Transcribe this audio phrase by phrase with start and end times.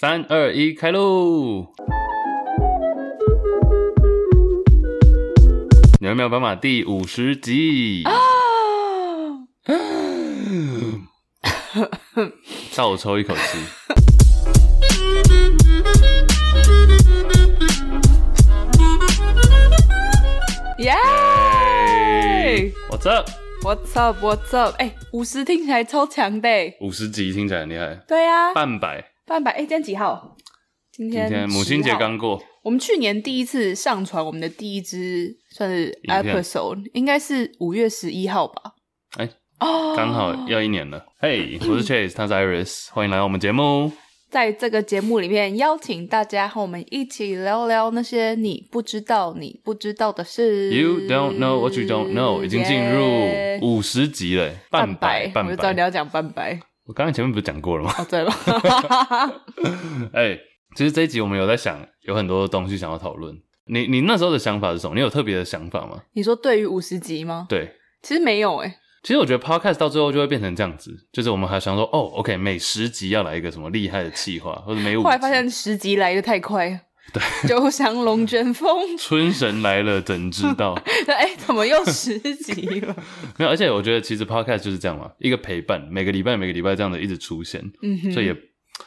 [0.00, 1.66] 三二一，开喽！
[6.00, 8.12] 牛秒斑马第五十集啊！
[12.74, 13.58] 倒抽一口气。
[20.78, 20.94] 耶
[22.88, 24.76] ！What's up？What's up？What's up？
[24.78, 26.48] 哎，五十听起来超强的。
[26.80, 27.96] 五十集听起来很厉害。
[28.08, 29.04] 对呀，半百。
[29.30, 30.36] 半百哎，今天几号？
[30.90, 32.42] 今天，今天母亲节刚过。
[32.64, 38.72] 我们去年第一次上传我们的第一支算是 episode，应该是五月十一号吧？
[39.16, 41.06] 哎、欸，哦，刚好要一年了。
[41.20, 43.92] 嘿、hey，我是 Chase，他是 Iris，欢迎来到我们节目。
[44.28, 50.74] 在这个节目里面，邀请大家和我们一起聊聊那些你不知道、你不知道的事。
[50.74, 56.60] You don't know what you don't know，已经进入五十集了，半百，半百，我就知道你要讲半百。
[56.90, 57.94] 我刚才前面不是讲过了吗？
[57.96, 58.32] 哦，对了，
[60.12, 60.40] 哎、欸，
[60.74, 63.32] 其实这一集我们有在想，有很多东西想要讨论。
[63.66, 64.96] 你你那时候的想法是什么？
[64.96, 66.02] 你有特别的想法吗？
[66.14, 67.46] 你说对于五十集吗？
[67.48, 68.76] 对，其实没有哎、欸。
[69.04, 75.04] 其实我觉得 podcast 到最后就会变成这样子，就是我们还想说，哦，OK，每十集要来一个什么厉害的计划，或者每五集。
[75.04, 76.86] 后来发现十集来的太快。
[77.12, 80.74] 对，就像龙卷风， 春神来了怎知道？
[81.08, 82.94] 哎、欸，怎么又十集了？
[83.38, 88.36] 没有，而且我觉得其实 podcast 就是这样嘛，一个陪伴，每个礼拜每个礼拜这样的一直出现，嗯哼，所以也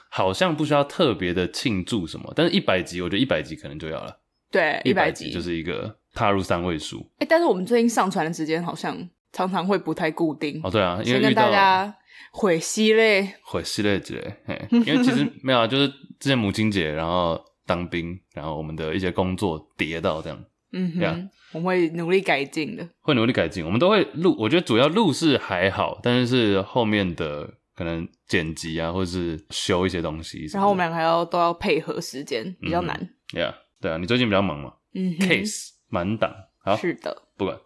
[0.09, 2.31] 好像不需要特别的庆祝什么。
[2.35, 4.19] 但是一百集，我觉得一百集可能就要了。
[4.51, 6.99] 对，一百集就是一个踏入三位数。
[7.15, 8.97] 哎、欸，但是我们最近上传的时间好像
[9.31, 10.61] 常常会不太固定。
[10.63, 11.93] 哦，对啊，因为跟大家
[12.31, 15.87] 会系列，会系列之类，因为其实没有啊，就是
[16.19, 17.43] 之前母亲节，然后。
[17.65, 23.63] 当兵，然后我们的一些工作叠到这样，嗯哼，yeah, 我们会努力改进的，会努力改进。
[23.63, 30.45] 我们都会录，我觉得主要录是还好，但是是后面的可能剪辑啊，或者是修一些东西。
[30.53, 33.09] 然后我们俩还要都要配合时间，比较难。
[33.33, 34.73] Yeah，对啊，你最近比较忙嘛？
[34.95, 36.31] 嗯，case 满档，
[36.63, 37.57] 好，是的，不管。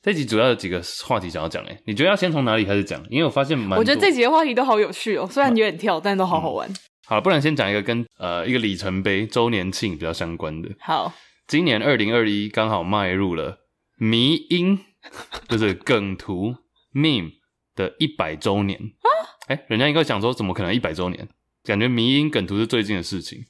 [0.00, 3.02] 这集主要有几个话题想要讲，诶你觉得要先从哪里开始讲？
[3.10, 6.68] 因为我发现蛮，我觉得这几个话题都好有趣哦，虽然有点跳，但都好好玩。
[6.68, 6.74] 嗯
[7.08, 10.68] 好，不然先讲一个跟呃一个里程碑周年庆比较相关的。
[10.78, 11.10] 好，
[11.46, 13.60] 今年二零二一刚好迈入了
[13.96, 14.78] 迷因，
[15.48, 16.54] 就是梗图
[16.92, 17.32] meme
[17.74, 18.78] 的一百周年。
[18.78, 19.08] 啊，
[19.46, 21.26] 哎，人家应该想说，怎么可能一百周年？
[21.64, 23.42] 感觉迷因梗图是最近的事情。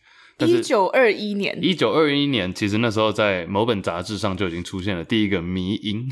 [0.47, 6.09] 一九二一年，一九二一年，其实那时候在某本杂志上就已经出现了第一个迷因。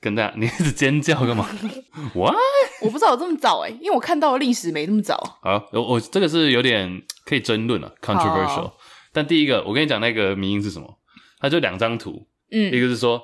[0.00, 1.46] 啊，跟大家， 你一直尖叫干嘛？
[2.14, 2.34] What？
[2.80, 5.16] 我不知道有这么早哎、欸，因为我看到的历史没那么早。
[5.42, 8.72] 好，我我这个是有点可以争论了，controversial。
[9.12, 10.98] 但第一个，我跟你讲那个迷因是什么？
[11.40, 13.20] 它就两张图，嗯，一个是说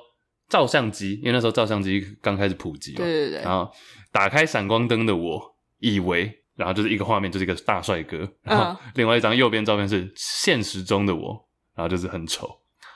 [0.49, 3.41] 照相机，因为那时候照相机刚开始普及嘛，对对对。
[3.41, 3.71] 然后
[4.11, 5.41] 打开闪光灯的我，
[5.79, 8.29] 以为，然后就是一个画面，就是一个大帅哥。
[8.43, 12.47] 然后另外一张右边照片是现实中的我，然后就是很丑。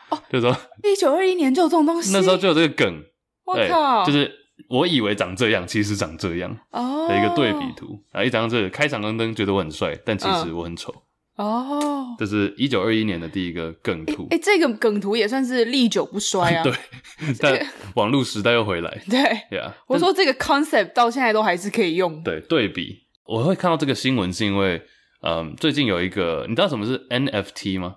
[0.09, 3.03] 哦，就是说一九二一年就有这种东西，那时候就有这个梗。
[3.51, 4.38] 我靠，就是。
[4.69, 8.25] 我以为长这样，其实长这样的一个对比图啊，oh.
[8.25, 10.94] 一张是开闪光灯，觉得我很帅，但其实我很丑
[11.35, 11.79] 哦。
[11.81, 12.19] Oh.
[12.19, 16.63] 这是一九二一年的第一个梗图，哎、欸欸，这个梗图也算是历久不衰啊。
[16.63, 16.73] 对，
[17.41, 18.90] 但网络时代又回来。
[19.09, 19.19] 对，
[19.50, 19.75] 对啊。
[19.88, 22.22] 我说这个 concept 到现在都还是可以用。
[22.23, 24.81] 对，对比，我会看到这个新闻是因为，
[25.23, 27.95] 嗯，最近有一个，你知道什么是 NFT 吗？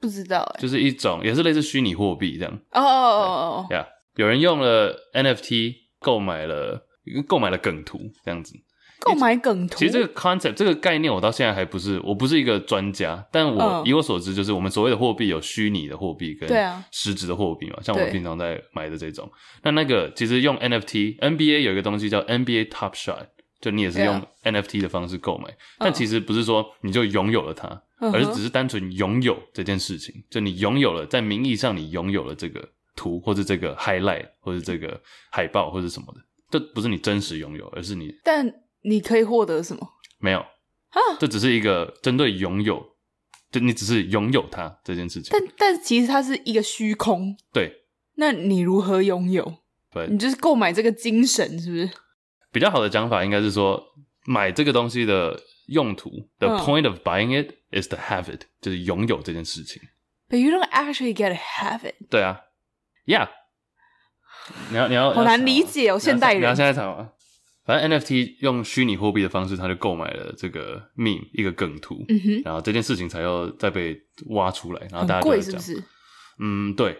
[0.00, 2.52] 不知道、欸，就是一种也是类似虚拟货币这样。
[2.72, 5.86] 哦哦哦哦，呀，有人用了 NFT。
[5.98, 6.86] 购买了，
[7.26, 8.54] 购买了梗图这样子。
[9.00, 16.48] 购买梗图，其实这个 concept 这个概念，我到现在还不是，我不是一个专家，但我、嗯、以我所知，就是我们所谓的货币有虚拟的货币跟
[16.92, 19.28] 实质的货币嘛，像我们平常在买的这种。
[19.62, 23.26] 那那个其实用 NFT，NBA 有一个东西叫 NBA Top Shot，
[23.60, 27.68] 就你也是用 NFT 的方式购买，但其实不是说你就拥有了它，
[28.00, 32.68] 嗯、而是只是单纯拥有这件事情，就你拥有了，在名义上你拥有了这个。
[32.96, 35.00] 图或者这个 highlight 或者这个
[35.30, 36.20] 海报或者什么的，
[36.50, 38.12] 这不是你真实拥有，而是你。
[38.24, 38.52] 但
[38.82, 39.86] 你可以获得什么？
[40.18, 42.84] 没有啊，这只是一个针对拥有，
[43.52, 45.30] 就你只是拥有它这件事情。
[45.30, 47.36] 但但其实它是一个虚空。
[47.52, 47.82] 对。
[48.18, 49.58] 那你如何拥有？
[49.92, 51.90] 对，你就是购买这个精神，是不是？
[52.50, 53.82] 比较好的讲法应该是说，
[54.24, 59.82] 买这个东西的用途，the point of buying it is to have it，就是拥有这件事情。
[60.30, 61.96] But you don't actually get to have it。
[62.08, 62.40] 对啊
[63.06, 63.28] ，Yeah。
[64.70, 66.42] 你要你要好难理解哦，现代人。
[66.42, 67.10] 你要现在查吗？
[67.64, 73.96] 反正 NFT 用虚拟货币的方式，他就购买了这个 meme 一个梗图，嗯哼，然后这件事情才要再被
[74.28, 75.82] 挖出来，然后大家就会讲，贵是不是？
[76.38, 76.96] 嗯，对。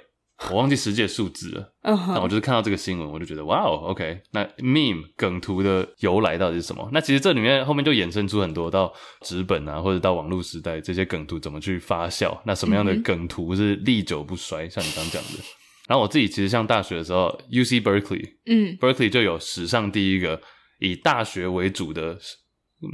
[0.51, 6.87] 我忘记实际数字了，但我就是看到这个新闻，我就觉得哇哦，OK，那 meme 梗图的由来到底是什么？
[6.93, 8.93] 那其实这里面后面就衍生出很多到
[9.23, 12.39] 纸本啊，或者到网络时代这些梗图怎么去发酵？
[12.45, 14.69] 那什么样的梗图是历久不衰？
[14.69, 15.43] 像你刚讲的。
[15.87, 20.41] 然后我自己其实上大学的时候，UC Berkeley，嗯，Berkeley 就有史上第一个
[20.81, 22.19] 以大学为主的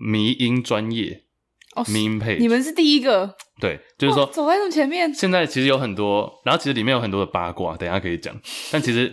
[0.06, 1.22] 迷音专业。
[1.74, 5.10] 哦，meme page，你们是第一个，对，就是说走在那么前面。
[5.14, 8.38] 现在其实有很多，然后其实里面有很多的八卦，等一下可以讲。
[8.70, 9.10] 但其实，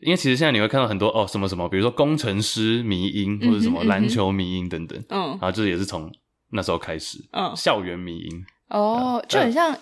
[0.00, 6.10] 因为其实现在你会看到很多哦，什么什么，比如说工程师迷音，或者什么篮球迷音等等，嗯，然后就是也是从
[6.52, 9.76] 那时候开始，嗯，校园迷音，哦，就很像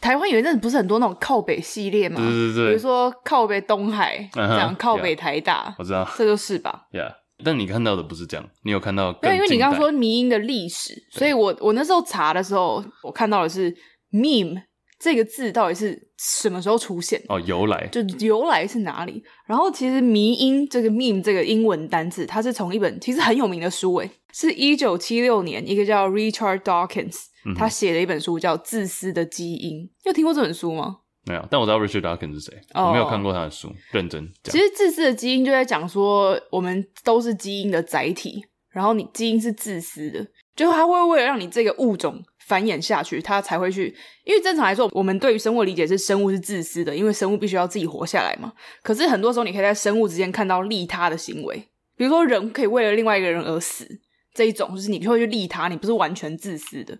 [0.00, 7.14] 台湾有一阵子不是很多那种靠北系列嘛，对对对，比如说靠北东海，这样靠北台大，我知道，这就是吧，Yeah。
[7.42, 9.12] 但你看到的不是这样，你有看到？
[9.14, 13.74] 对，因为你刚刚说迷因的历史，所以我我那时候查的时候，我看到的是
[14.12, 14.60] meme
[15.00, 17.20] 这个字到底是什么时候出现？
[17.28, 19.24] 哦，由来就由来是哪里？
[19.46, 27.16] 然后其实迷因这个 meme 这个英文单字，它是从一本其实很有名的书，诶，是一九七六年一个叫 Richard Dawkins
[27.56, 30.98] 他写的一本书叫《自私的基因》，你有听过这本书吗？
[31.26, 32.60] 没有，但我知道 Richard Dawkins 是谁。
[32.74, 34.52] Oh, 我没有看过他的书，认真讲。
[34.52, 43.94] 其实《自私的基因》就在讲说，我们都是基因的载体，然后你基因是自私的，就他会为了让你这个物种繁衍下去，它才会去。
[44.24, 48.52] 因为正常来说，我们对于生物理解是生物是自私的，因为生物必须要自己活下来嘛。
[48.82, 51.56] 可是很多时候，你可以在生物之间看到利他的行为，
[51.96, 53.86] 比如说人可以为了另外一个人而死，
[54.34, 56.98] 这一种就是你就会去利他，你不是完全自私的。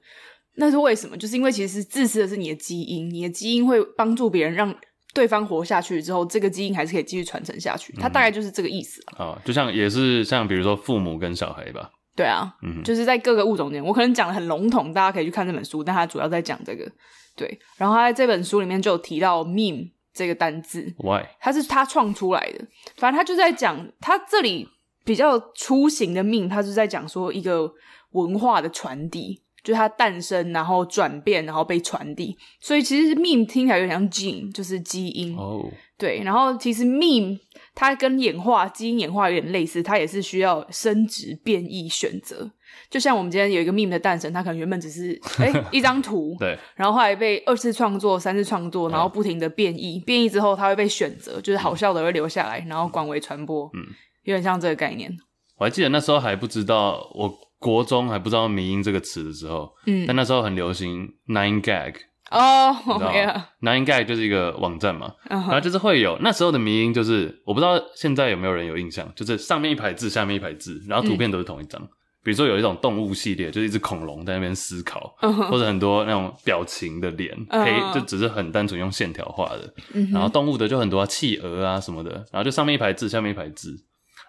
[0.55, 1.17] 那是为什么？
[1.17, 4.73] 就是因为其实自私的是你的基因，你的基因会帮助别人，让
[5.13, 7.93] 对方活下去之后，这个基因还是可以继续传承下去。
[7.95, 9.39] 它大概就是这个意思啊、哦。
[9.45, 11.91] 就像也是像比如说父母跟小孩吧。
[12.17, 16.91] 对啊，嗯，就是在各个物种间，我可能讲的很笼统，大家可以去看这本书，但它主要在讲这个。
[17.37, 21.25] 对，然后他在这本书里面就有提到 “meme” 这个单字，Why？
[21.39, 22.67] 它是他创出来的。
[22.97, 24.69] 反正他就在讲，他这里
[25.05, 27.73] 比较出行的 “meme”，他是在讲说一个
[28.11, 29.41] 文化的传递。
[29.63, 35.37] 就是它诞生，然后转变，然后被传递，所以其实 meme 听起来有点像 gene，就是基因。
[35.37, 35.63] 哦，
[35.99, 37.39] 对，然后其实 meme
[37.75, 42.51] 它跟演化、基因演化有点类似，它也是需要生殖、变异、选择。
[42.89, 53.71] 就像我们今天有一个 meme 的诞生，它可能原本只是诶 一张图，对，然后后来被二次创作、三次创作，然后不停的变异，变异之后它会被选择，就是好笑的会留下来，然后广为传播。
[53.75, 53.85] 嗯，
[54.23, 55.13] 有点像这个概念。
[55.59, 57.50] 我还记得那时候还不知道我。
[57.61, 61.95] 国中还不知道“迷因”这个词的时候，嗯，但那时候很流行 Nine Gag
[62.31, 71.81] 哦，你知道吗？Nine Gag 就是一个网站嘛，然后就是会有那时候的迷因，就是我不知道现在有没有人有印象，就是上面一排字，下面一排字，然后图片都是同一张。
[72.23, 75.15] 比如说有一种动物系列，就是一只恐龙在那边思考，
[75.51, 79.75] 或者很多那种表情的脸，黑就只是很单纯用线条画的。
[80.13, 83.75] 然后动物的就很多企鹅啊什么的，然后就上面一排字，下面一排字，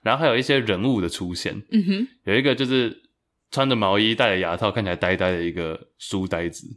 [0.03, 1.61] 然后还有一些人物的出现。
[1.71, 3.01] 嗯哼，有一个就是。
[3.51, 6.67] 穿着毛衣、戴着牙套、看起来呆呆的一个书呆子，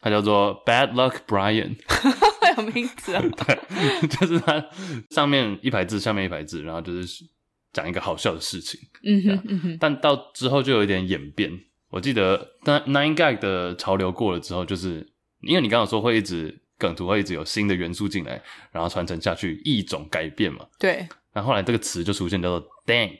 [0.00, 1.76] 他叫做 Bad Luck Brian，
[2.56, 3.22] 有名字啊？
[3.46, 3.58] 对，
[4.08, 4.64] 就是他
[5.10, 7.24] 上面一排字，下面一排字，然后就是
[7.72, 8.80] 讲一个好笑的事情。
[9.04, 9.78] 嗯哼，嗯哼。
[9.78, 11.50] 但到之后就有一点演变。
[11.90, 15.06] 我记得，当 Nine Gag 的潮流过了之后，就是
[15.42, 20.66] 因为你刚刚说会一直梗图会一直有新的元素进来，然后传承下去，异种改变嘛。
[20.78, 21.06] 对。
[21.34, 23.18] 然后后来这个词就出现，叫做 Dank。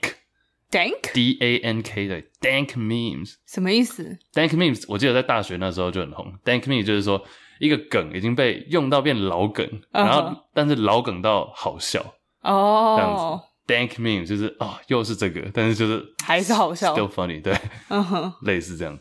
[0.72, 6.32] Dank D A N K 的 Dank memes 什么意思？Dank memes 我记得在大学那时候就很红。
[6.42, 7.22] Dank meme 就是说
[7.60, 10.04] 一个梗已经被用到变老梗，uh huh.
[10.06, 12.00] 然后但是老梗到好笑
[12.40, 12.98] 哦，oh.
[12.98, 13.44] 这样子。
[13.66, 17.54] Dank meme 就是哦，又是这个，但是就是还是好笑，still funny 对，
[17.88, 18.32] 嗯哼、uh，huh.
[18.46, 18.98] 类似这样。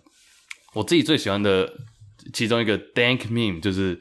[0.74, 1.72] 我自己最喜欢的
[2.34, 4.00] 其中一个 Dank meme 就是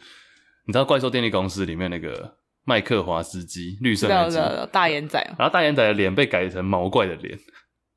[0.66, 7.38] 你知道怪兽电力公司里面那个麦克华斯基绿色那只大眼仔，然后大眼仔的脸被改成毛怪的脸。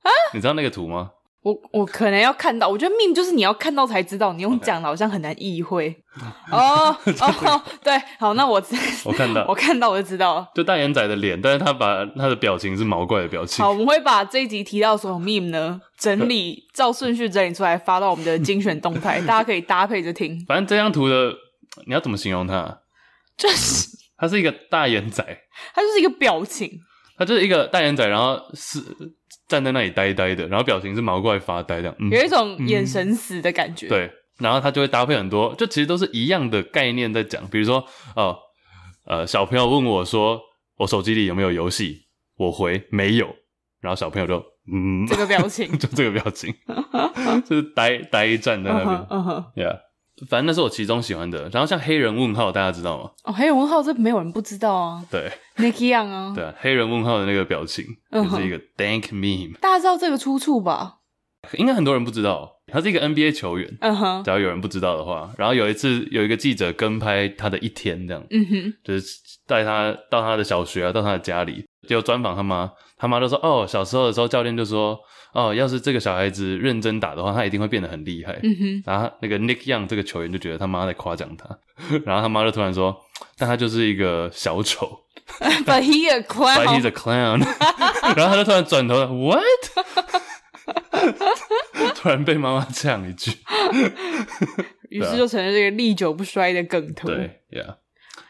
[0.03, 1.11] 啊，你知道那个图吗？
[1.41, 5.93] 我我可能要看到，我觉得 meme 就是你要看到才知道，你用讲的好像很难意会。
[6.49, 8.63] 哦哦，对，好，那我
[9.03, 13.61] 我看到，我看到我就知道了，就大眼仔的脸，但是他把他的表情是毛怪的表情。
[13.61, 20.41] 好，我们会把这一集提到所有 meme 呢，整理照顺序整理出来，发到我们的精选动态， 大家可以搭配着听。
[20.47, 21.33] 反正这张图的
[21.85, 22.79] 你要怎么形容它？
[23.35, 25.21] 就是它是一个大眼仔，
[25.75, 26.71] 它就是一个表情，
[27.17, 28.79] 它就是一个大眼仔，然后是。
[29.47, 33.87] 站在那里呆呆的，然后表情是毛怪发呆这样，嗯、有一种眼神死的感觉。
[33.87, 37.85] 嗯、对，然后他就会搭配很多，就其实都是一样的概念在讲，比如说
[38.15, 38.37] 哦，
[39.05, 40.39] 呃，小朋友问我说，
[40.77, 42.01] 我手机里有没有游戏？
[42.37, 43.27] 我回没有，
[43.79, 46.53] 然后小朋友就嗯，这个表情， 就这个表情，
[47.45, 49.79] 就是呆呆站在那边，，Yeah。
[50.29, 53.09] 反正那是我其中喜欢的，然后像黑人问号，大家知道吗？
[53.23, 55.03] 哦，黑人问号这没有人不知道啊。
[55.09, 56.33] 对，Nicky Young 啊。
[56.35, 59.57] 对啊，黑人问号的那个表情，嗯、就是一个 Dank Meme。
[59.59, 60.95] 大家知道这个出处吧？
[61.57, 63.69] 应该很多人不知道，他是一个 NBA 球员。
[63.81, 69.05] 嗯哼，只要有人不知道的话，然后有一次有一个记者跟拍他的一天，这样，嗯哼，就是
[69.45, 74.97] 带他到他的小学啊，到他的家里，就专访他妈，他妈就说：“哦，小时候的时候，教练就说。”
[75.33, 78.39] 哦，要是这个小孩子认真打的话，他一定会变得很厉害。
[78.43, 78.83] 嗯哼。
[78.85, 81.57] 然后那个 Nick Young 这个球员就觉得他妈在夸奖他，
[82.05, 82.95] 然后他妈就突然说
[83.37, 84.99] ：“但他就是一个小丑。
[85.65, 86.65] ”But he a clown.
[86.65, 87.39] But he's a clown.
[88.15, 89.43] 然后他就突然转头了，What？
[91.95, 93.31] 突然被妈妈这样一句，
[94.89, 97.07] 于是就成了这个历久不衰的梗图。
[97.07, 97.75] 对，Yeah。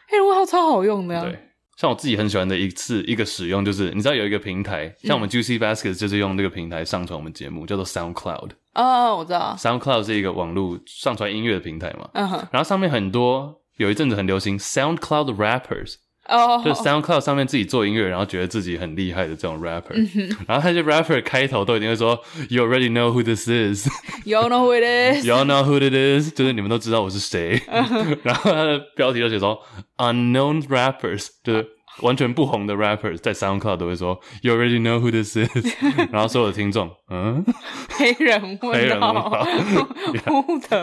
[0.08, 1.20] 黑人问号超好用的呀。
[1.22, 1.38] 对。
[1.76, 8.50] 像我自己很喜欢的一次一个使用，就是你知道有一个平台，像我们 Juicy Baskets 就是用那个平台上传我们节目，叫做 SoundCloud。
[8.74, 9.56] 哦，我知道。
[9.58, 12.08] SoundCloud 是一个网络上传音乐的平台嘛。
[12.14, 12.46] 嗯哼。
[12.52, 15.96] 然后上面很多有一阵子很流行 SoundCloud rappers。
[16.27, 16.61] 哦。
[16.63, 19.93] 就 SoundCloud 上面自己做音乐，然后觉得自己很厉害的这种 rapper。
[19.93, 20.37] 嗯哼。
[20.47, 22.19] 然后那些 rapper 开头都一定会说，
[22.49, 24.83] You already know who this is。You know who it
[25.21, 26.33] is。You know who it is。
[26.33, 27.61] 就是你们都知道我是谁。
[27.67, 28.17] 嗯哼。
[28.23, 29.61] 然后他的标题就写说
[29.97, 31.67] Unknown rappers，就是。
[32.01, 35.67] 完全不红的 rappers 在 SoundCloud 都会说 You already know who this is，
[36.13, 37.43] 然后所有的听众，嗯，
[37.89, 39.45] 黑人问黑人问号，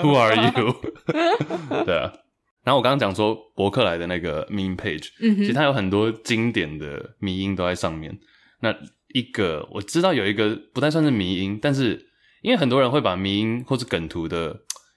[0.03, 0.77] Who are you？
[1.87, 2.13] 对啊，
[2.64, 8.18] 然后我刚刚讲说博客来的那个 meme page，嗯哼，其实它有很多经典的迷音都在上面。
[8.62, 8.76] 那
[9.14, 12.08] 一个我知道有一个不太算是迷音，但是
[12.42, 14.56] 因为很多人会把迷音或是梗图的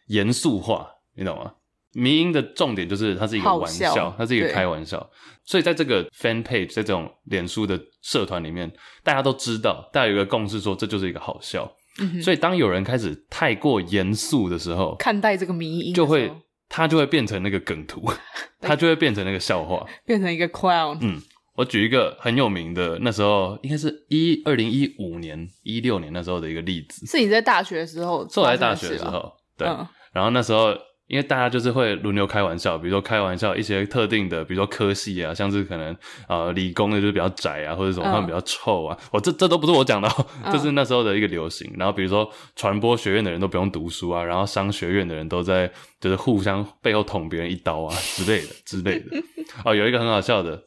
[0.08, 1.52] 严肃化，你懂吗？
[1.94, 5.08] 迷音的重点就是它是一个玩笑，笑它是一个开玩笑，
[5.44, 8.70] 所以在这个 fan page 在这种脸书的社团里面，
[9.04, 11.72] 大家都知道，大家有一个共识说这就是一个好笑。
[12.00, 16.28] 嗯、所以当有人开始太过严肃的时候，看待这个迷音，就会
[16.76, 18.02] 它就会变成那个梗图，
[18.60, 20.98] 它就会变成那个笑话，变成一个 clown。
[21.00, 21.22] 嗯，
[21.54, 30.74] 我举一个很有名的，那时候应该是一二零一五年、一六年那时候的一个例子，是你在大学的时候，是我在大学的时候，对，嗯、然后那时候。
[31.06, 35.94] 因为大家就是会轮流开玩笑，比如说开玩笑一些特定的，比如说科系啊，像是可能
[36.28, 39.20] 呃理工的就是比较窄啊，或者什么他们比较臭啊，我、oh.
[39.20, 41.70] 哦、这这都不是我讲的、喔， 这是那时候的一个流行。
[41.76, 45.70] 然后比如说传播学院的人都不用读书啊，然后商学院的人都在
[46.00, 49.16] 就是互相背后捅别人一刀啊之类的之类的。
[49.64, 50.58] 哦，有一个很好笑的，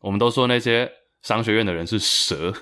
[0.00, 0.90] 我们都说那些
[1.22, 2.52] 商学院的人是蛇，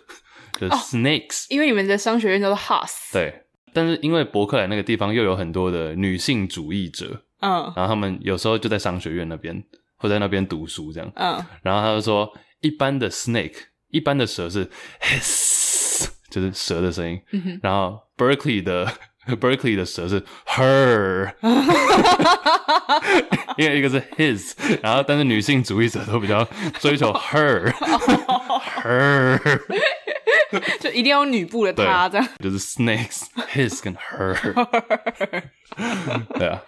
[0.60, 3.12] 就是 snakes，、oh, 因为你们的商学院叫做 Haas。
[3.12, 3.43] 对。
[3.74, 9.62] 但是因为伯克莱那个地方又有很多的女性主义者，嗯，然后他们有时候就在商学院那边
[9.96, 13.56] 或在那边读书这样，嗯，然后他就说，一般的 snake，
[13.90, 14.70] 一般的蛇是
[15.02, 18.86] hiss，就是蛇的声音，嗯，然后 Berkeley 的
[19.26, 21.34] Berkeley 的蛇是 her，
[23.56, 24.52] 因为一个是 his，
[24.82, 26.46] 然后但是女性主义者都比较
[26.78, 27.80] 追求 her，her。
[30.80, 34.34] 就一定要女部的她这样，就是 snakes his 跟 her，
[36.38, 36.62] 对啊，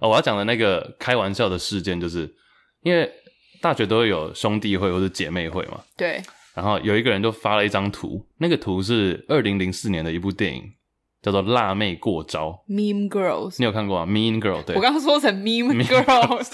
[0.00, 2.32] 哦，我要讲的那个开玩笑的事件，就是
[2.82, 3.10] 因为
[3.60, 6.22] 大学都会有兄弟会或者姐妹会嘛，对，
[6.54, 10.72] 然后有一个人就发了一张图，那个图是二零零四年的一部电影。
[11.22, 16.50] 叫做辣妹过招，Meme Girls，你有看过吗？Mean Girl，对，我刚刚说成 Meme Girls，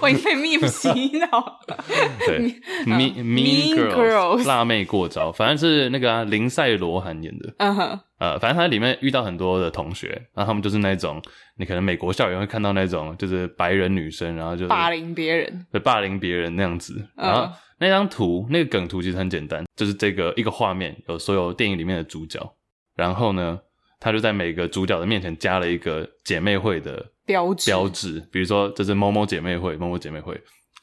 [0.00, 1.60] 我已经被 Meme 洗脑。
[2.24, 2.38] 对
[2.86, 7.52] ，Mean Mean Girls，辣妹过招，反正是那个啊，林赛罗涵演的。
[7.58, 11.20] 嗯哼，呃，反正他里面遇到很多的同学，然后他们就是那种，
[11.56, 17.04] 你可能美国校园会看到那种，就是白人女生，然后就霸凌别人，对，霸凌别人那样子。
[17.16, 22.38] 然后那张图，那个梗图其实很简单，就是这个一个画面有所有电影里面的主角，
[22.94, 23.58] 然后呢。
[24.02, 30.34] 他就在每个主角的面前加了一个姐妹会的标志，标志，比如说这是某某姐妹会，某某姐妹会，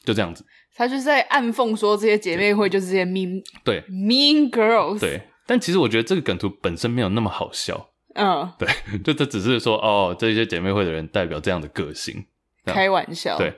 [0.02, 0.42] 就这样子。
[0.74, 5.20] 他就是在暗讽说这些姐妹会就是这些 mean 对 mean girls 对。
[5.46, 8.66] 但其实我觉得这个梗图本身没有那么好笑，嗯，对，
[9.04, 12.24] 就这只是说哦，这些姐妹会的人代表这样的个性，
[12.64, 13.36] 开玩笑。
[13.36, 13.52] 对，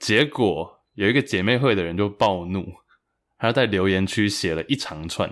[0.00, 2.66] 结果有一个姐妹会的人就暴怒，
[3.38, 5.30] 他在留言区写了一长串。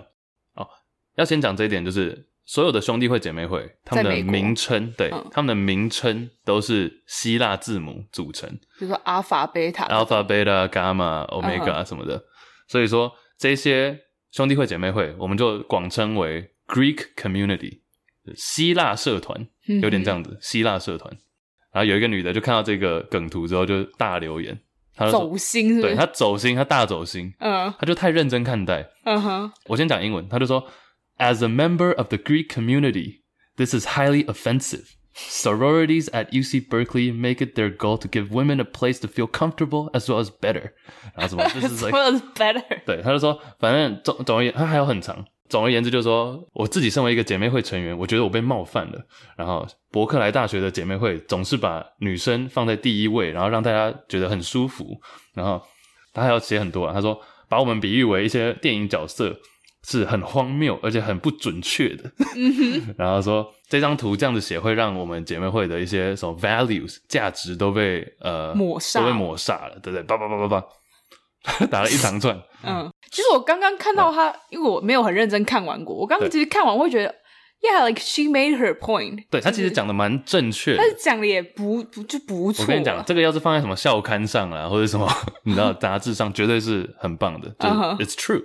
[0.55, 0.69] 哦，
[1.17, 2.29] 要先讲这一点就是。
[2.47, 8.49] 所有的兄弟会、姐妹会，他们的名称，对，嗯、他们的名称都是希腊字母组成，
[8.79, 12.25] 比如说阿法、贝塔、阿法、贝塔、伽马、欧米伽什么的。
[12.69, 13.99] 所以说这些
[14.31, 17.81] 兄弟会、姐妹会，我们就广称为 Greek community，
[18.37, 19.47] 希腊社团，
[19.83, 21.13] 有点这样子，嗯、希腊社团。
[21.73, 24.59] 然后有一个女的就看到这个梗图之后，就大留言，
[24.95, 25.95] 她走心是不是？
[25.95, 29.53] 对，她走心，她大走心，嗯，她就太认真看待，嗯哼。
[29.67, 30.65] 我先讲英文，她就说
[31.18, 33.22] ，As a member of the Greek community,
[33.58, 34.96] this is highly offensive.
[35.14, 39.28] Sororities at UC Berkeley make it their goal to give women a place to feel
[39.28, 40.72] comfortable as well as better。
[41.14, 41.44] 然后什么？
[41.44, 42.64] As well as better。
[42.86, 45.26] 对，他就说，反正总总而言，他还有很长。
[45.50, 49.06] 总而言之，就是说，我自己身为一个姐妹会成员，我觉得我被冒犯了。
[49.36, 54.98] 然后，伯克莱大学的姐妹会总是把女生放在第一位，然后让大家觉得很舒服。
[55.34, 55.62] 然后，
[56.14, 56.94] 他还要写很多啊。
[56.94, 59.38] 他说，把我们比喻为一些电影角色。
[59.87, 62.11] 是很荒谬，而且很不准确的。
[62.99, 70.03] 然后说这张图这样子写，会让我们姐妹会的一些什么 values 价值都被呃抹杀，都被抹杀了，对不对？
[70.03, 72.37] 叭叭叭叭叭， 打了一长串。
[72.65, 75.95] 嗯，其实我刚刚看到他，因为我没有很认真看完过。
[75.95, 77.15] 我刚刚其实看完，我会觉得
[77.63, 79.27] ，Yeah，like she made her point。
[79.31, 82.65] 对，他其实讲的蛮正确，他讲的也不不就不错。
[82.65, 85.09] 我跟你讲，这个要是放在什么校刊上啊，或者什么
[85.45, 87.49] 你知道杂志上，绝对是很棒的。
[87.61, 87.69] 就
[88.05, 88.43] It's true。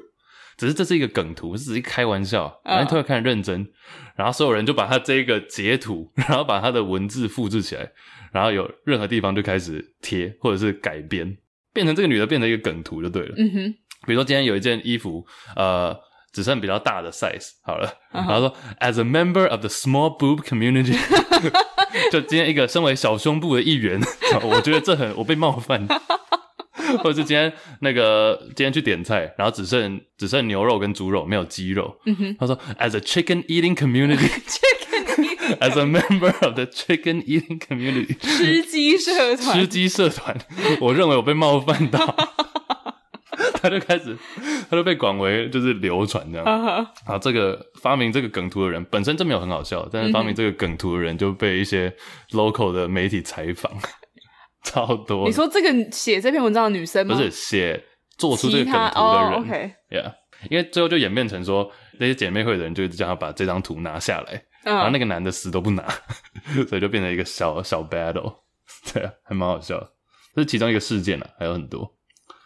[0.57, 3.67] 只是这是一个梗图，是只是开玩笑，然后突然看认真，
[4.15, 7.91] 然后所有人就把他这个截图， 然后把他的文字复制起来，
[8.31, 11.37] 然后有任何地方就开始贴或者是改编，
[11.73, 13.33] 变成这个女的变成一个梗图就对了。
[13.37, 13.73] 嗯哼，
[14.05, 15.95] 比如说今天有一件衣服，呃，
[16.33, 20.97] 只剩比较大的 size 好了，然后说 As a member of the small boob community，
[22.11, 23.99] 就今天一个身为小胸部的一员，
[24.43, 25.87] 我觉得这很我被冒犯。
[26.99, 31.95] 或者是今天那个今天去点菜，然后只剩只剩牛肉跟猪肉，没有鸡肉。
[32.05, 40.37] 嗯哼，他说，As a chicken eating community，as a member of the chicken eating community，吃鸡社团，吃鸡社团，
[40.79, 41.99] 我认为我被冒犯到，
[43.61, 44.17] 他就开始，
[44.69, 46.45] 他就被广为就是流传这样。
[46.45, 51.93] Uh 后这个发明这个梗图的人本身真没有很好笑，但是发明这个梗图的人就被一些
[52.31, 53.71] local 的媒体采访。
[54.65, 55.25] 超多！
[55.25, 57.15] 你说这个写这篇文章的女生吗？
[57.15, 57.83] 不是写
[58.17, 59.31] 做出这个梗图的人。
[59.31, 60.13] 哦，OK，Yeah，
[60.49, 64.33] 因为最后就演变成说那些姐妹会的人就叫他把这张图拿下来，
[64.65, 65.83] 嗯、然后那个男的死都不拿，
[66.69, 68.35] 所以就变成一个小小 battle，
[68.93, 69.91] 对啊， 还蛮好笑的。
[70.35, 71.95] 这是其中一个事件啊，还有很多。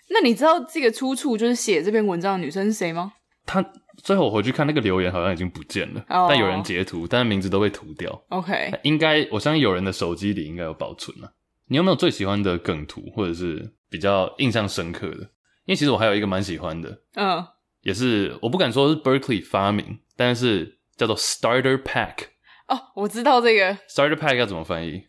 [0.09, 3.11] 那你知道这个出处就是写这篇文章的女生是谁吗？
[3.45, 3.63] 她
[4.01, 6.27] 最后我回去看那个留言好像已经不见了，oh.
[6.27, 8.23] 但有人截图，但是名字都被涂掉。
[8.29, 11.31] OK，应该我相信有人的手机里应该有保存了。
[11.67, 15.17] 你有没有最喜欢的梗图，或者是比较印象深刻的？
[15.65, 17.47] 因为其实我还有一个蛮喜欢的，嗯，uh.
[17.81, 22.27] 也是我不敢说是 Berkeley 发明，但是叫做 Starter Pack。
[22.67, 25.03] 哦，我知道这个 Starter Pack 要怎么翻译？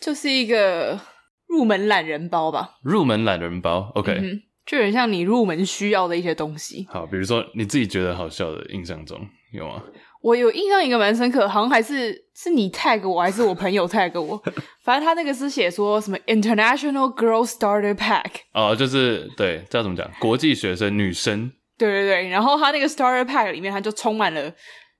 [0.00, 0.98] 就是一个
[1.46, 2.76] 入门懒人包吧？
[2.82, 6.86] 入门懒人包，OK，嗯，就很像你入门需要的一些东西。
[6.90, 9.20] 好，比如说你自己觉得好笑的，印象中
[9.52, 9.82] 有吗？
[10.24, 14.42] 我有印象一个蛮深刻，好像还是是你 tag 我还是我朋友 tag 我，
[14.82, 24.50] 反正他那个是写说什么 International Girl Starter Pack 哦，就是对，叫怎么讲，国际学生女生，对对对，然后他那个 Starter Pack 里面，他就充满了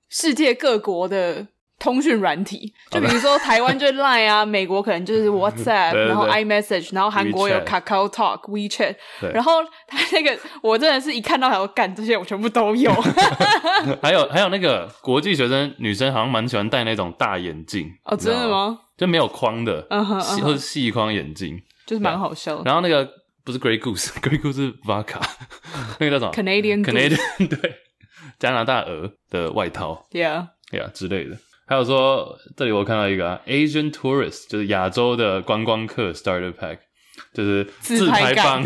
[0.09, 1.47] 世界各国的。
[1.85, 8.95] 通讯软体，就比如说台湾就是 Line 啊，美国可能就是 WhatsApp，然后 iMessage，然后韩国有 Kakao Talk、WeChat，
[9.31, 12.91] 然后他那个 我真的是一看到还要干这些，我全部都有。
[14.01, 18.79] 还有还有那个国际学生女生好像蛮喜欢戴那种大眼镜哦，真的吗？
[18.97, 22.63] 就没有框的，嗯哼，或者细框眼镜，就是蛮好笑的。
[22.65, 23.07] 然后那个
[23.43, 25.21] 不是 Grey Goose，Grey Goose 是 Vodka，
[25.99, 27.75] 那个叫什么？Canadian Canadian 对，
[28.39, 30.47] 加拿大鹅的外套，Yeah。
[30.71, 31.37] Yeah 之类的。
[31.67, 36.77] 还有说，这里我看到一个、啊、Asian tourist，就是亚洲的观光客 starter pack，
[37.33, 38.63] 就是自拍棒，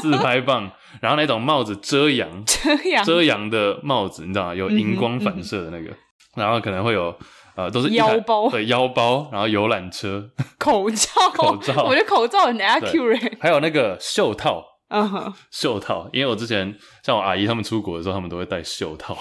[0.00, 0.70] 自拍 棒，
[1.02, 3.04] 然后那种帽子遮阳， 遮阳。
[3.04, 4.54] 遮阳的帽子，你知道吗？
[4.54, 5.96] 有荧光反射的那个，嗯嗯、
[6.36, 7.14] 然后可能会有
[7.54, 19.18] 呃，都是腰包，对腰包，然后游览车，口罩， 口罩，我觉得口罩很 accurate，还有那个袖套，嗯哼，袖套，因为我之前像我阿姨他们出国的时候，他们都会戴袖套，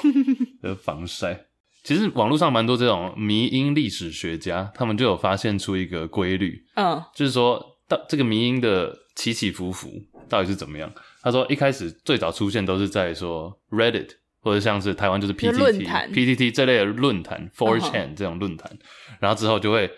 [0.64, 1.47] 就是防晒。
[1.88, 9.90] 其实网络上蛮多这种迷因历史学家，他们就有发现出一个规律，嗯，就是说到这个迷因的起起伏伏
[10.28, 10.92] 到底是怎么样？
[11.22, 14.10] 他说一开始最早出现都是在说 Reddit
[14.42, 18.78] 或者像是台湾就是 PTT、PTT 这类的论坛，4chan 这种论坛，
[19.22, 19.90] 然后之后就会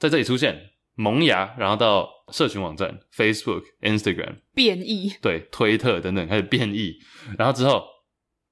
[0.00, 0.60] 在这里出现
[0.96, 6.96] 萌芽，然后到社群网站 Facebook、Instagram 变异，对，推特等等开始变异，
[7.38, 7.84] 然后之后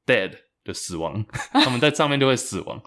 [0.06, 0.43] Dead。
[0.64, 2.80] 就死亡，他们在上面就会死亡。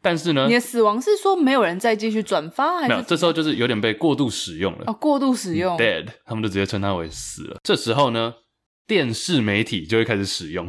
[0.00, 3.02] 但是呢， 你的死亡是说没有人再继续转发，还是没有？
[3.02, 4.84] 这时候就是有点被过度使用了。
[4.86, 7.56] 哦，过度使用，dead，他们就直接称它为死了。
[7.62, 8.34] 这时候呢，
[8.86, 10.68] 电视媒体就会开始使用。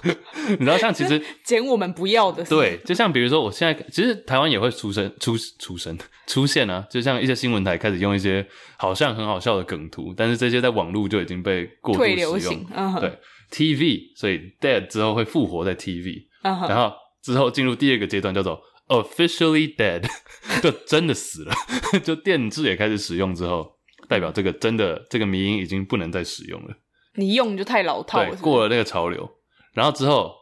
[0.48, 13.18] 你知道，像其实 捡我们不要的，对，就像比如说，我现在其实台湾也会出生出出生出现啊，就像一些新闻台开始用一些好像很好笑的梗图，但是这些在网络就已经被过度使用，流行嗯、对
[13.50, 20.08] TV，所以 dead 之后会复活在 TV，、嗯、然后之后进入第二个阶段叫做 officially dead，
[20.62, 21.54] 就真的死了，
[22.04, 23.76] 就电字也开始使用之后，
[24.08, 26.74] 代表这个真的这个迷音已经不能再使用了。
[27.14, 29.28] 你用就太老套过了那个潮流，
[29.72, 30.32] 然后之后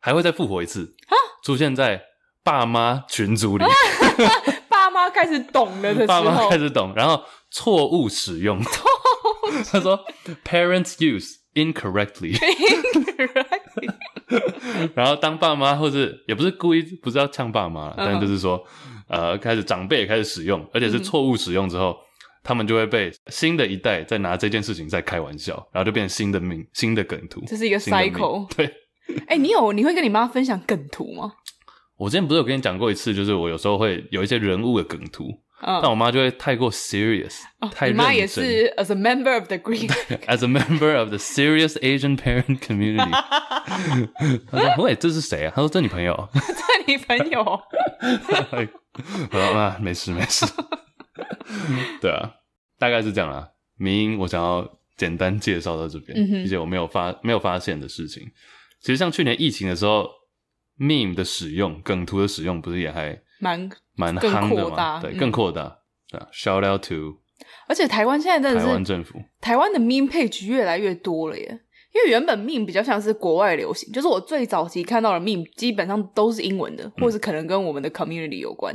[0.00, 0.94] 还会再复活一次，
[1.44, 2.02] 出现在
[2.42, 3.64] 爸妈群组里，
[4.68, 8.60] 爸妈开始懂了的时候，爸妈开始懂，然后错误使用，
[9.70, 10.02] 他说
[10.44, 13.90] parents use incorrectly，, incorrectly
[14.94, 18.62] 然后当爸妈或是也不是故意，不是要呛爸妈，但就是说，
[19.08, 21.90] 呃，开始长辈也开始使用，而且是错误使用之后。
[21.90, 22.04] 嗯
[22.46, 27.42] 他们就会被新的一代在拿这件事情在开玩笑，然后就变成新的名、新的梗图。
[27.46, 28.46] 这是一个 cycle。
[28.54, 28.66] 对，
[29.20, 31.32] 哎、欸，你有你会跟你妈分享梗图吗？
[31.96, 35.30] 我之前不是有跟你讲过一次，就是我有时候会有一些人物的梗图，
[35.66, 38.04] 嗯、但我妈就会太过 serious，、哦、太认真。
[38.04, 43.10] 你妈也是 as a member of the Greek，as a member of the serious Asian parent community。
[44.50, 47.42] 她说：“喂，这是谁啊？”她说：“这你朋友。”这你朋友。
[49.32, 50.44] 我说：“啊，没事没事。”
[52.00, 52.30] 对啊，
[52.78, 53.48] 大概是这样啊。
[53.76, 58.22] 迷因我想要简单介绍到这边，嗯、一些我没有发没有发现的事情。
[58.80, 60.08] 其实像去年疫情的时候
[60.78, 65.00] ，meme 的使用、梗图的使用，不是也还蛮蛮夯的吗？
[65.02, 65.62] 对，更扩大。
[65.64, 65.76] 嗯、
[66.12, 67.18] 对啊，shout out to，
[67.68, 71.60] 而且台湾现在真的是台湾政府，台湾的 meme page 越来越多了耶。
[71.94, 78.74] 因为原本 meme 比较像是国外流行，就是我最早期看到的 meme 基本上都是英文的，或是可能跟我们的 community 有关。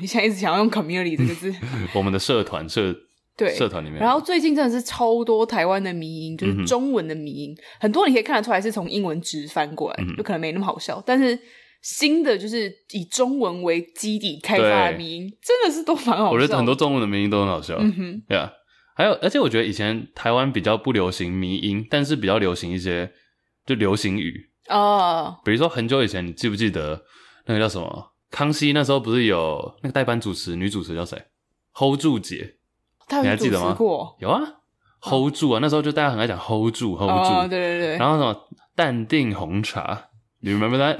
[0.00, 1.54] 你现在一直想要用 community 这个字，
[1.94, 2.94] 我们的社团社
[3.36, 11.00] 对社团里面，然后最近真的是超多台湾的迷音，就是中文的迷音，嗯、很多你可以看得出来是从英文直翻过来，嗯、就可能没那么好笑。
[11.06, 11.38] 但是
[11.80, 16.30] 新的就是以中文为基底开发的迷音，真的是都蛮好笑。
[16.30, 18.52] 我觉得很多中文的迷音都很好笑，嗯哼，对啊。
[18.94, 23.12] 还有，而且我觉得以前台湾比较不流行迷音，但是比较流行一些
[23.64, 27.04] 就流行语哦，比如说很久以前，你记不记得
[27.46, 28.12] 那个叫什么？
[28.30, 31.16] 康熙那时候不是有那个代班主持女主持叫谁
[31.74, 32.56] ？Hold 住姐，
[33.22, 33.74] 你还记得吗？
[34.18, 34.42] 有啊
[35.00, 37.96] ，Hold 住啊，那时候就大家很爱讲 Hold 住，Hold 住，对对对。
[37.98, 40.08] 然后什么淡定红茶，
[40.40, 40.98] 你们 remember that？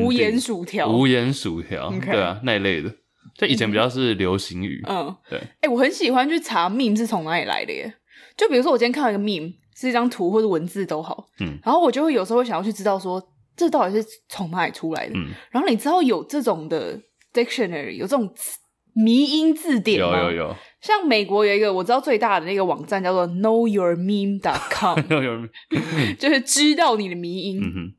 [0.00, 2.94] 无盐薯条，无盐薯条，对啊，那一类的，
[3.36, 4.82] 就以前比较是流行语。
[4.88, 5.40] 嗯，对。
[5.60, 7.92] 哎，我很喜欢去查 meme 是从哪里来的耶。
[8.36, 13.22] 就比如说我今天看到一个 meme，是一张图或者文字都好，嗯，然后我就会有时候会想要去知道说。
[13.54, 15.12] 这到底是从哪里出来的？
[15.14, 16.98] 嗯，然后你知道有这种的
[17.34, 18.34] dictionary，有这种
[18.94, 20.22] 迷音字典吗？
[20.22, 20.56] 有有有。
[20.80, 26.16] 像美国有一个我知道最大的那个网站叫做 knowyourmeme.com，Know your meme.
[26.16, 27.60] 就是知道你的迷音。
[27.62, 27.92] 嗯哼。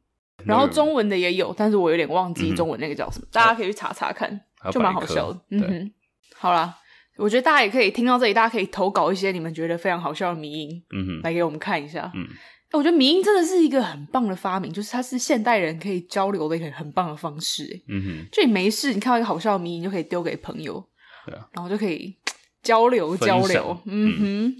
[0.45, 4.39] 然后中文的也有，但是我有点忘记中文那个叫什么，嗯、大家可以去查查看，
[4.71, 5.39] 就蛮好笑的。
[5.51, 5.91] 嗯哼。
[6.35, 6.75] 好啦，
[7.17, 12.11] 我觉得大家也可以听到这里，大家可以投稿一些你们觉得非常好笑的迷音，嗯哼，来给我们看一下。
[12.15, 12.27] 嗯。
[12.73, 17.63] 我觉得迷音真的是一个很棒的发明，就是它是现代人可以交流的一个很棒的方式。
[17.87, 20.83] 嗯哼，就你没事，你看到一个好笑的迷音，就可以丢给朋友，
[21.27, 22.17] 对啊，然后就可以
[22.63, 23.79] 交流交流。
[23.85, 24.55] 嗯哼，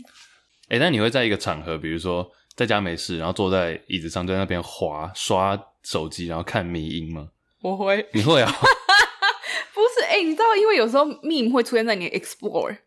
[0.69, 2.23] 哎、欸，那你会在一个场合，比如说
[2.55, 7.29] 在家没事，然后坐在椅子上在那边滑刷手机，然后看迷因吗？
[7.61, 8.51] 我会，你会啊？
[9.73, 12.77] 不是，哎、欸，你知道，因为有时候 meme 会出现在你的 Explore。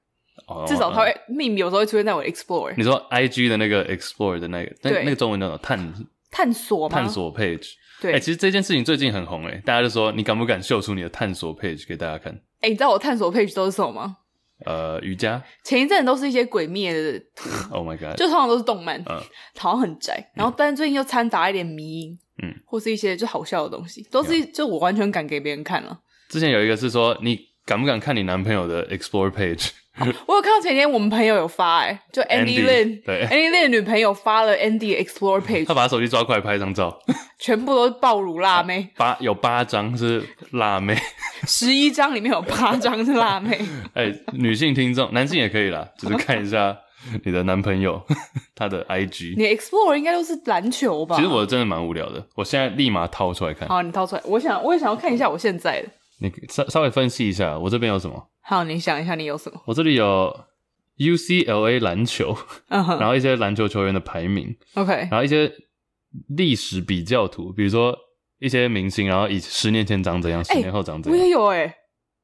[0.67, 2.73] 至少它会 meme 有时候会出现在我 explore。
[2.77, 5.93] 你说 IG 的那个 explore 的那个，那那个中文叫做探
[6.31, 6.95] 探索吗？
[6.95, 7.71] 探索 page。
[8.01, 12.33] 对，哎，其实这件事情最近很红诶，大家就说你敢不敢秀出你的探索 page 给大家看？
[12.61, 14.19] 哎，你知道我探索 page 都是什么吗？
[14.65, 15.43] 呃，瑜伽。
[15.65, 17.49] 前一阵都是一些鬼灭的图。
[17.73, 18.17] Oh my god！
[18.17, 19.21] 就通常都是动漫，嗯，
[19.57, 20.31] 好像很宅。
[20.35, 25.99] 然后，但是最近又掺杂一点迷因，嗯，或是一些就好笑的东西，都是就我完全敢给别人看了。
[26.29, 29.71] 之前有一个是说，你敢不敢看你男朋友的 explore page？
[29.99, 36.95] 哦、我有看到前天我们朋友有发哎、欸，就 Andy Lin，对，Andy Lin 的女朋友发了 Andy Explore Page， 他把手机抓过来拍一张照，
[37.41, 40.95] 全部都是爆乳辣妹，八有八张是辣妹，
[41.49, 43.59] 十一张里面有八张是辣妹。
[43.95, 46.77] 哎、欸，女性听众，男性也可以啦，就是看一下
[47.25, 48.03] 你的男朋友
[48.55, 51.17] 他的 IG，你 Explore 应该都是篮球吧？
[51.17, 53.69] 其实我真的蛮无聊的，我现在立马掏出来看。
[53.69, 55.89] 好，你掏出来，我想我也想要看一下我现在的，
[56.21, 58.29] 你稍稍微分析一下，我这边有什么？
[58.41, 59.61] 好，你想一下，你有什么？
[59.67, 60.35] 我这里有
[60.99, 62.37] UCLA 篮球
[62.71, 62.99] ，uh huh.
[62.99, 65.53] 然后一些篮球球员的排名，OK，然后一些
[66.29, 67.95] 历史比较图，比如说
[68.39, 71.21] 一些明星，然后以十年前长怎样，十年后长怎样。
[71.21, 71.75] 我也有哎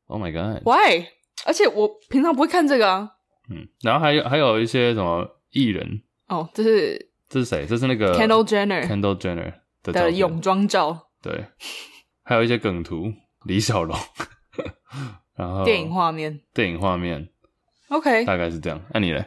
[0.07, 1.05] ，Oh my god，Why？
[1.45, 3.11] 而且我平常不会看这个啊。
[3.51, 6.03] 嗯，然后还有还有一些什么艺人？
[6.29, 7.67] 哦，这是这是谁？
[7.67, 9.55] 这是那个 Kendall Jenner，Kendall Jenner。
[9.85, 11.45] 的泳装照，对，
[12.23, 13.13] 还有一些梗图，
[13.47, 13.99] 李小龙，
[15.35, 17.29] 然后电影画面，电影画面
[17.89, 18.81] ，OK，大概是这样。
[18.95, 19.25] 那你呢？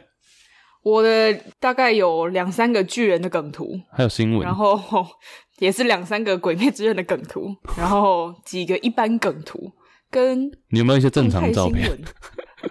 [0.82, 4.80] 我的大概有两三个巨人的梗图，还有新闻，然后
[5.60, 9.70] 也是两三个鬼灭之刃的梗图，然后几个一般梗图，
[10.10, 12.02] 跟你有没有一些正常照片？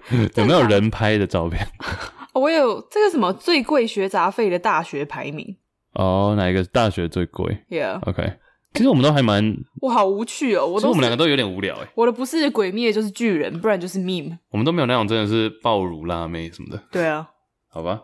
[0.35, 1.65] 有没有人拍的照片？
[2.33, 5.55] 我有这个什么最贵学杂费的大学排名
[5.93, 8.33] 哦，哪一个大学最贵？Yeah，OK。
[8.73, 9.55] 其实我们都还蛮……
[9.81, 11.87] 我好无趣哦，我其实我们两个都有点无聊哎。
[11.95, 14.37] 我的不是鬼灭就是巨人，不然就是 meme。
[14.51, 16.83] 我们都没有那种真的是爆乳辣妹什么的。
[16.91, 17.29] 对啊。
[17.69, 18.01] 好吧，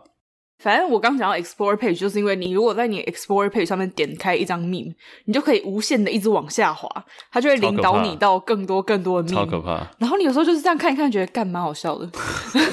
[0.62, 4.94] 反正我刚讲到 Explore Page，就是因为你如果在你 Explore Page 上面点开一张 meme，
[5.24, 6.88] 你就可以无限的一直往下滑，
[7.32, 9.34] 它就会领导你到更多更多的 meme。
[9.34, 9.84] 超可怕！
[9.98, 12.08] 然后你有时候就是这样看一看，觉得干蛮好笑的。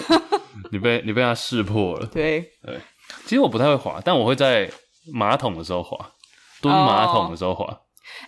[0.72, 2.06] 你被你被它识破了。
[2.06, 2.80] 对对，
[3.26, 4.70] 其实我不太会滑，但我会在
[5.12, 5.98] 马桶的时候滑，
[6.62, 7.66] 蹲马桶的时候滑。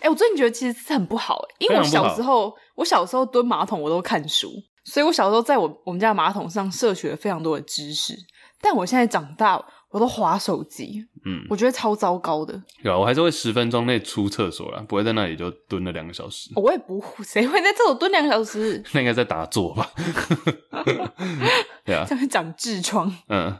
[0.00, 0.02] 哎、oh.
[0.06, 4.50] 欸，我最近觉得其实是很不好，因为我小时候我小时候蹲马桶我都看书，
[4.84, 8.16] 所以我小时候在我我们家马桶上摄取了非常多的知识。
[8.62, 12.62] 但我现在长大，我都滑手机，嗯，我觉得超糟糕的。
[12.82, 16.50] 有啊，我还是会十分钟内出厕所啦，不会在那里就蹲了两个小时。
[16.54, 18.82] 我也不会， 谁会在厕所蹲两个小时？
[18.94, 19.90] 那应该在打坐吧？
[21.84, 23.12] 对啊，这样长痔疮。
[23.28, 23.58] 嗯，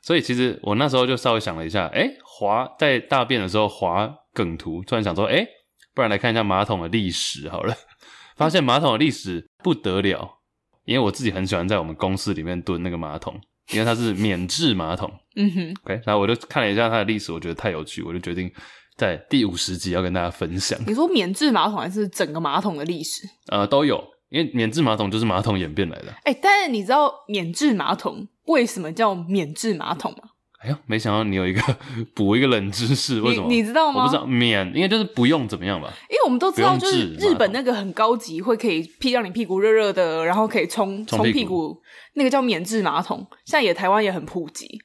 [0.00, 5.48] 所以其实我那时候就稍微想了一下，哎、欸，滑在大便的时候滑梗图，突然想说，哎、欸，
[5.92, 7.74] 不然来看一下马桶的历史好了。
[8.36, 10.38] 发现马桶的历史不得了，
[10.84, 13.40] 因为我自己很喜欢在我们公司里面蹲那个马桶。
[13.72, 18.50] 因为它是免治马桶， 嗯哼，OK，然后我就看了一下它的历史，我觉得太有趣，我就决定
[18.96, 20.78] 在第五十集要跟大家分享。
[20.86, 23.28] 你说免治马桶还是整个马桶的历史？
[23.48, 26.10] 呃，都有，因为免治马桶就是马桶演变来的。
[26.24, 30.30] 哎、欸，但是你知道免治马桶为什么叫免治马桶吗？
[30.58, 31.78] 哎呀，没想到你有一个
[32.14, 33.56] 补一个冷知识，为什么你？
[33.56, 34.00] 你知道吗？
[34.00, 35.92] 我不知道，免应该就是不用怎么样吧？
[36.10, 41.80] 因为我们都知道，就是日本那个很高级，会可以屁让你屁股热热的，然后可以冲冲屁，屁股，
[42.14, 43.24] 那个叫免治马桶。
[43.44, 44.80] 现在也台湾也很普及。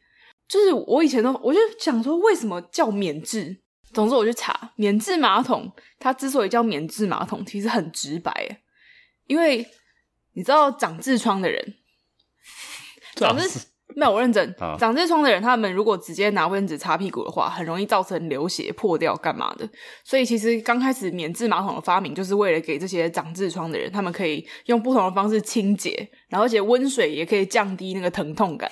[0.48, 3.58] 就是我以前都我就想说，为什么叫免治？
[3.94, 8.62] 总之我去查，免治马桶它之所以叫免治马桶，其实很直白，
[9.26, 9.66] 因为
[10.34, 11.74] 你知道长痔疮的人，
[13.16, 13.64] 长痔。
[13.96, 14.56] 没有，我认真。
[14.80, 19.68] 长痔疮的人，他们如果直接拿卫生纸擦屁股的话，很容易造成流血、破掉，干嘛的？
[20.04, 28.70] 所以其实刚开始免治马桶的发明，就是为了给这些长痔疮的人，他们可以用不同的方式清洁，然后而且温水也可以降低那个疼痛感。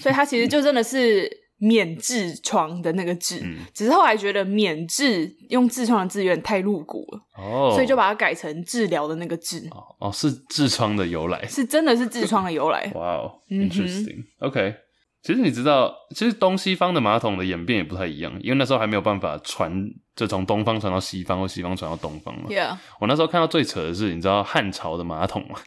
[0.00, 1.41] 所以它其实就真的是。
[1.62, 9.68] 免痔疮的那个痔，嗯，只是后来觉得免痔用痔疮的字有点太露骨了，哦，所以就把它改成治疗的那个痔。
[9.70, 12.90] 哦，哦，是痔疮的由来，是真的是痔疮的由来。
[12.96, 14.24] 哇哦，interesting。
[14.40, 14.74] OK，
[15.22, 19.72] 其实你知道，其实东西方的马桶的演变也不太一样，因为那时候还没有办法传，
[20.16, 22.48] 就从东方传到西方，或西方传到东方嘛。
[22.48, 22.76] Yeah。
[22.98, 25.60] 我那时候看到最扯的是，你知道汉朝的马桶吗？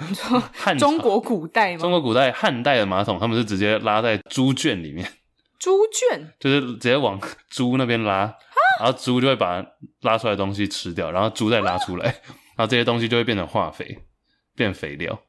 [0.52, 1.78] 汉中国古代吗？
[1.78, 5.10] 中国古代汉代的马桶，他们是直接拉在猪圈里面。
[5.60, 7.20] 猪圈就是直接往
[7.50, 8.34] 猪那边拉，
[8.80, 9.64] 然后猪就会把
[10.00, 12.06] 拉出来的东西吃掉，然后猪再拉出来，
[12.56, 13.98] 然后这些东西就会变成化肥，
[14.56, 15.22] 变肥料。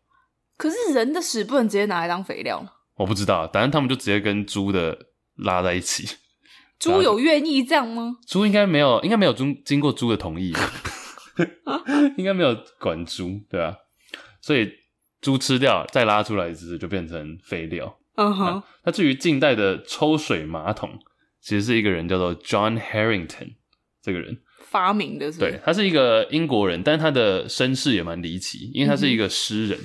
[0.58, 2.66] 可是人的屎不能直接拿来当肥料？
[2.96, 4.98] 我不知道，反正他们就直接跟猪的
[5.36, 6.18] 拉在一起。
[6.80, 8.16] 猪有愿意这样吗？
[8.26, 10.54] 猪应该没有，应该没有猪经过猪的同意，
[12.18, 13.76] 应该没有管猪，对吧？
[14.40, 14.72] 所以
[15.20, 17.98] 猪吃掉再拉出来一次，就变成肥料。
[18.16, 21.00] 嗯哼，啊，那至于近代的抽水马桶，
[21.40, 23.56] 其实是一个人叫做 John Harrington
[24.02, 25.40] 这个人发明的是是？
[25.40, 29.80] 对，他是一个英国人，但是他的身世也蛮离奇，因为他是一个诗人，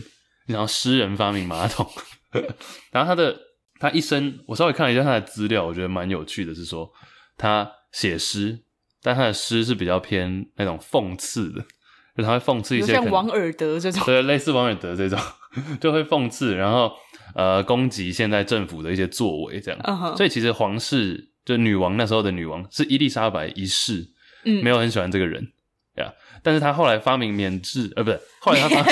[0.49, 1.89] 嗯，然后诗人发明马桶，
[2.91, 3.39] 然后他的
[3.79, 6.91] 他一生，我稍微看了一下他的资料，我觉得蛮有趣的，是说
[7.39, 8.59] 他写诗，
[9.03, 11.65] 但他的诗是比较偏那种讽刺的，
[12.17, 15.19] 就他会讽刺一些像王尔德这种，对，类似王尔德这种，
[15.81, 16.93] 就会讽刺，然后。
[17.35, 20.17] 呃，攻击现在政府的一些作为，这样，uh -huh.
[20.17, 24.09] 所以其实皇室就女王那时候的女王是伊丽莎白一世，
[24.45, 25.53] 嗯，没有很喜欢这个人，
[25.97, 26.13] 呀、
[26.43, 28.83] 但是他后来发明免治，呃，不是，后来他发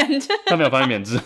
[0.46, 1.18] 他没有发明免治，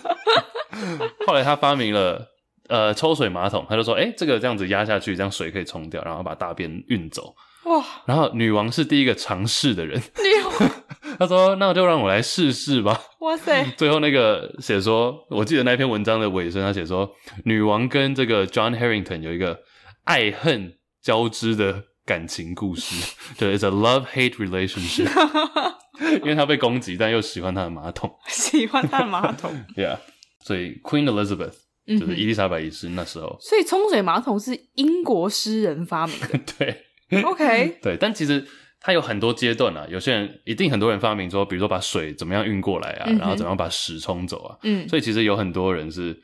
[1.27, 2.29] 后来他发明了
[2.69, 7.35] 呃抽水马桶，他就说，哎、欸，这个这样子压下去，这样水可以冲掉，然后把大便运走。
[7.65, 7.85] 哇！
[8.07, 10.01] 然后女王是第一个尝试的人。
[10.01, 10.71] 女王，
[11.19, 13.65] 他说：“那就让我来试试吧。”哇塞！
[13.77, 17.09] 最后那个写说，我记得那篇文章的尾声，他写说，
[17.45, 19.61] 女王跟这个 John Harrington 有一个
[20.05, 25.09] 爱恨交织的感情故事，对，It's a love-hate relationship。
[26.23, 29.53] 因为他被攻击，但又喜欢他的马桶，喜欢他的马桶。
[29.77, 29.99] Yeah，
[30.45, 31.55] 所以 Queen Elizabeth
[31.87, 33.37] 就是伊丽莎白一世那时候。
[33.41, 36.39] 所以冲水马桶是英国诗人发明的。
[36.59, 36.85] 对。
[37.23, 38.47] OK，对，但其实
[38.89, 39.87] 它有很多阶段啊。
[39.91, 44.57] 有些人一定很多人发明说，比如说把水怎么样运过来啊，嗯、然后怎么样把屎冲走啊。
[44.63, 46.19] 嗯，所以其实有很多人是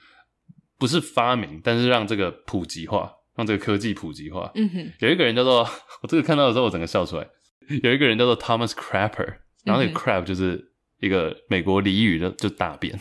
[0.78, 4.50] 不是发明，但是让这个普及化，让这个科技普及化。
[4.54, 5.58] 嗯哼，有一个人叫做
[6.00, 7.26] 我这个看到的时候，我整个笑出来。
[7.82, 9.34] 有一个人叫做 Thomas Crapper，
[9.66, 12.98] 然后那个 crap 就是一个美国俚语的，就大便，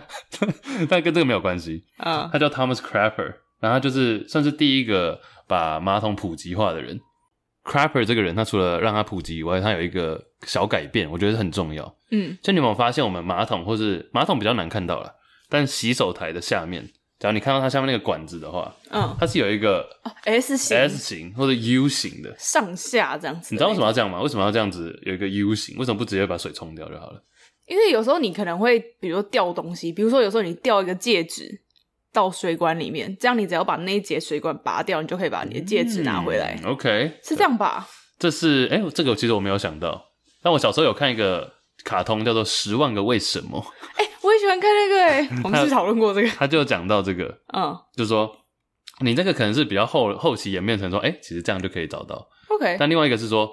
[0.88, 1.84] 但跟这个没有关系。
[1.98, 6.98] 啊，他叫 Thomas Crapper，然后他就是算是第一个把马桶普及化的人。
[7.66, 11.96] Crapper 这个人，他除了让他普及以外，他有一个小改变，我觉得很重要。
[12.12, 15.12] 嗯，就你有没有发现，我们马桶或是马桶比较难看到了，
[15.48, 16.88] 但洗手台的下面。
[17.18, 19.88] 假如你看到它下面那个管子的话，嗯，它是有一个
[20.24, 23.54] S 型、S 型或者 U 型的上下这样子。
[23.54, 24.20] 你知道为什么要这样吗？
[24.20, 25.76] 为什么要这样子有一个 U 型？
[25.78, 27.22] 为什么不直接把水冲掉就好了？
[27.66, 31.58] 因为有时候你可能会，比如说掉东西，比如说有时候你掉一个戒指
[32.16, 36.58] 到水管里面，这样你只要把那一节水管拔掉，你就可以把你的戒指拿回来。
[36.62, 37.86] 嗯、OK，是这样吧？
[38.18, 40.02] 这是哎、欸，这个其实我没有想到，
[40.42, 41.52] 但我小时候有看一个
[41.84, 43.60] 卡通叫做《十万个为什么》。
[44.00, 44.10] 哎、欸。
[44.22, 48.28] 我也喜欢看那个哎、欸，我们是讨论过这个，他就讲到这个，嗯，就是说
[48.98, 52.76] 你这个可能是比较后后期演变成说，哎、欸，其实这样就可以找到，OK。
[52.76, 53.48] 但另外一个是说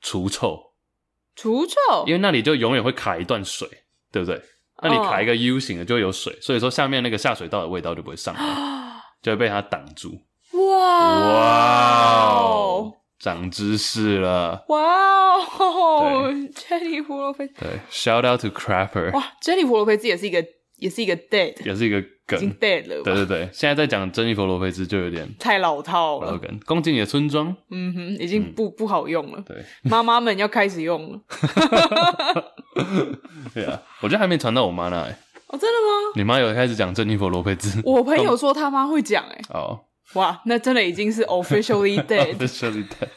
[0.00, 0.58] 除臭，
[1.36, 1.76] 除臭，
[2.08, 3.68] 因为那里就永远会卡一段水，
[4.10, 4.42] 对不对？
[4.82, 8.42] 那你卡一个 U 型的就会有水，所以说下面那个下水道的味道就不会上来，
[9.22, 10.20] 就会被它挡住。
[10.52, 12.92] 哇哇哦！
[13.18, 14.64] 长知识了！
[14.68, 19.12] 哇哦， Jenny 胡萝卜对，Shout out to Crapper！
[19.12, 20.44] 哇，Jenny 胡萝卜汁也是一个，
[20.76, 23.02] 也是一个 dead，也是一个梗，已经 dead 了。
[23.02, 26.38] 对对对，现在在讲珍妮佛罗培兹就有点太老套了。
[26.66, 29.42] 恭敬你的村庄，嗯哼，已经不不好用了。
[29.46, 31.20] 对，妈妈们要开始用了。
[33.54, 34.96] 对啊，我觉得还没传到我妈那。
[35.48, 36.12] 哦，真的吗？
[36.16, 37.80] 你妈有开始讲珍妮佛罗佩兹？
[37.84, 39.80] 我朋友说他妈会讲，哎，哦。
[40.14, 42.36] 哇，那真的已经是 officially dead。
[42.36, 43.08] officially dead。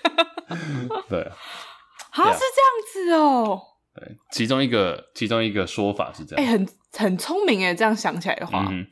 [1.09, 3.61] 对，啊，是这样子哦。
[3.95, 6.43] 对，其中一个其中一个说法是这样。
[6.43, 8.67] 哎、欸，很很聪明哎，这样想起来的话。
[8.71, 8.85] 嗯。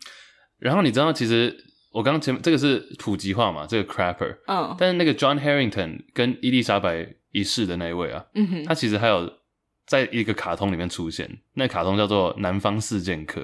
[0.60, 1.56] 然后你知道，其实
[1.92, 4.38] 我刚刚前面这个是普及化嘛，这个 crapper。
[4.48, 4.76] 嗯。
[4.80, 9.28] 但是那个 John Harrington 跟伊丽莎白一世的那一位啊，嗯哼，他其实还有
[9.88, 13.42] 在一个卡通里面出现，那卡通叫做《南方四剑客》。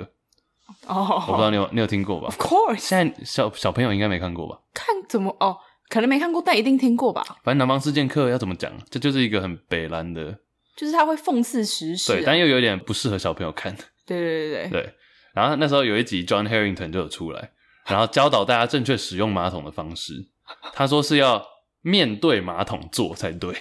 [0.88, 4.60] 哦，oh, 我不知道你有你有听过吧？Of course，现在小小朋友应该没看过吧？
[4.74, 5.58] 看怎么哦，
[5.90, 7.24] 可能没看过，但一定听过吧？
[7.44, 8.72] 反正南方四剑客要怎么讲？
[8.90, 10.40] 这就是一个很北蓝的，
[10.76, 13.76] 就是他会讽刺时事，对，但又有点不适合小朋友看。
[14.06, 14.94] 对对对对对。
[15.34, 17.52] 然后那时候有一集 John Harrington 就有出来，
[17.86, 20.28] 然后教导大家正确使用马桶的方式。
[20.74, 21.46] 他说是要
[21.82, 23.54] 面对马桶坐才对。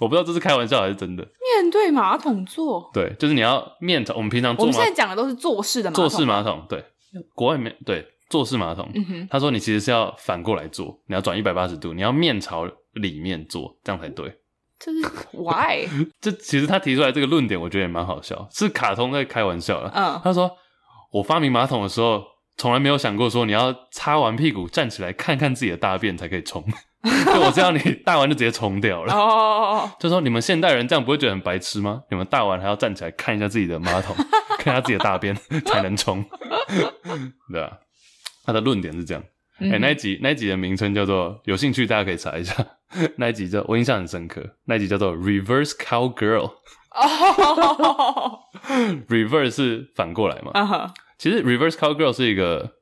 [0.00, 1.22] 我不知道这是开玩笑还是真的。
[1.22, 4.64] 面对马桶坐，对，就是你要面朝我们平常坐。
[4.64, 6.08] 我们现在讲的都是坐式的马桶。
[6.08, 6.84] 坐式马桶，对，
[7.34, 8.88] 国外面对坐式马桶。
[8.94, 14.32] 嗯哼，他说你其实是要反过来坐，你要转一百八十度，你要面朝里面坐，这样才对。
[14.78, 15.00] 这是
[15.32, 15.88] why？
[16.20, 19.90] 这其实他提出来这个论点，我觉得也蛮好笑，是卡通在开玩笑了。
[19.92, 20.48] 嗯，他说
[21.10, 22.22] 我发明马桶的时候，
[22.56, 26.64] 从来没有想过说你要擦完屁股站起来看看自己的大便才可以冲。
[27.04, 29.14] 就我这样，你大完就直接冲掉了。
[29.14, 32.02] 哦， 就说你们现代人这样不会觉得很白痴吗？
[32.10, 34.16] 你们大完还要站起来看一下自己的马桶，
[34.58, 35.34] 看一下自己的大便
[35.64, 36.24] 才能冲，
[37.52, 37.78] 对吧？
[38.44, 39.22] 他的论点是这样。
[39.60, 42.54] 哎、那一集那一集的名称叫做，有兴趣大家可以查一下。
[43.16, 46.52] 那一集叫我印象很深刻，那一集叫做 Reverse Cowgirl。
[46.94, 48.38] 哦
[49.08, 50.92] ，Reverse 是反过来嘛？
[51.18, 52.77] 其实 Reverse Cowgirl 是一个。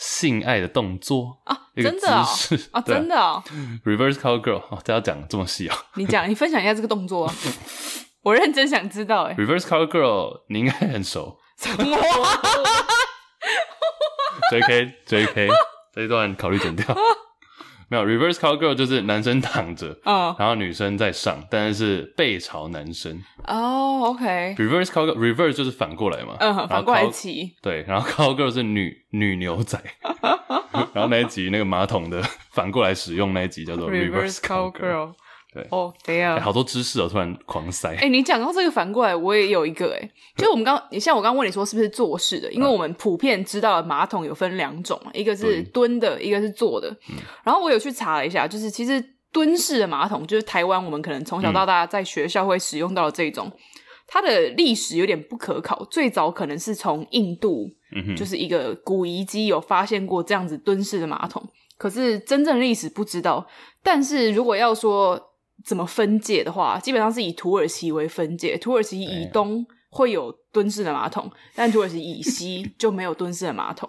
[0.00, 2.06] 性爱的动作啊，一个姿
[2.56, 3.44] 势啊，真的啊
[3.84, 5.76] ，Reverse Cowgirl 哦，这要讲这么细啊？
[5.96, 7.34] 你讲，你分享一下这个动作啊，
[8.24, 9.34] 我认真想知道哎。
[9.34, 11.38] Reverse Cowgirl 你应该很熟。
[14.50, 15.48] JK JK
[15.94, 16.86] 这一段考虑剪掉。
[17.90, 23.20] 没有，reverse cowgirl 就是男生躺着，嗯，然后女生在上，但是是背朝男生。
[23.48, 24.54] 哦，OK。
[24.56, 27.52] reverse cowgirl，reverse 就是反过来嘛，嗯，反过来骑。
[27.60, 29.76] 对，然后 cowgirl 是女女牛仔，
[30.94, 32.22] 然后那一集那个马桶的
[32.52, 35.12] 反过来使用那一集叫做 reverse cowgirl。
[35.52, 37.94] 对哦，对呀，好多知识哦，突然狂塞。
[37.96, 42.52] 哎，你讲到这个反过来，我也有一个哎，就是我们刚，你像我刚刚问你说是不是坐式的？
[42.52, 46.96] 因为我们普遍知道马桶有分两种，一个是蹲的，一个是坐的。
[47.42, 53.50] 然后我有去查了一下，就是其实蹲式的马桶，就是台湾我们可能从小到大在学校会使用到的这种，
[54.06, 57.68] 它的历史有点不可考，最早可能是从印度，
[58.16, 61.42] 就是一个古遗迹有发现过这样子蹲式的马桶，
[61.76, 63.44] 可是真正历史不知道。
[63.82, 65.29] 但是如果要说，
[65.64, 68.56] 怎么分界的话，基本上是以土耳其为分界。
[68.58, 73.88] 土耳其以东会有蹲式的马桶，但土耳其以 西就没有蹲式的马桶。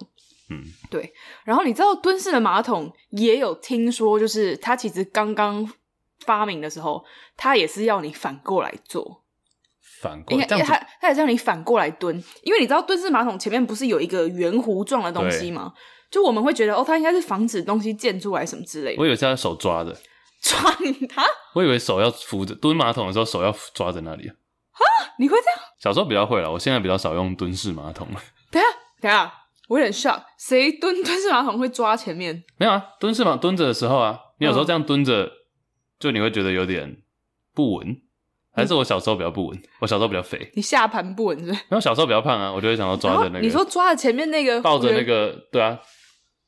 [0.49, 1.13] 嗯，对。
[1.45, 5.71] 然后你知道蹲式的马桶也有听说，就是它其实刚刚
[6.25, 7.03] 发明的时候，
[7.37, 9.23] 它也是要你反过来做。
[10.01, 15.73] 反过来，它它也是让你反过来蹲，因为你知道蹲式马桶前面不是有一个圆弧状的东西吗？
[16.09, 18.99] 就我们会觉得哦，它应该是防止东西溅出来什么之类的。
[18.99, 19.95] 我以为是要手抓的，
[20.43, 20.59] 抓
[21.09, 21.23] 它？
[21.53, 24.27] 我以为手要扶着蹲马桶的时候，手要抓在那里。
[24.27, 24.35] 啊，
[25.19, 25.59] 你会这样？
[25.79, 28.21] 小时候比较会了，我现在比较少用蹲式马桶了。
[28.49, 28.67] 等下，
[29.01, 29.31] 等下，
[29.67, 32.43] 我有点 shock，谁蹲蹲式马桶会抓前面？
[32.57, 35.31] 没有啊，蹲式马桶蹲着的时候啊，你有时候这样蹲着，嗯、
[35.99, 36.97] 就你会觉得有点
[37.53, 38.01] 不稳。
[38.53, 40.51] 还是我小时候比较不稳，我小时候比较肥。
[40.55, 41.59] 你下盘不稳是不是？
[41.69, 43.39] 因为小时候比较胖啊，我就会想要抓着那个。
[43.39, 45.79] 你说抓着前面那个，抱着那个，对啊，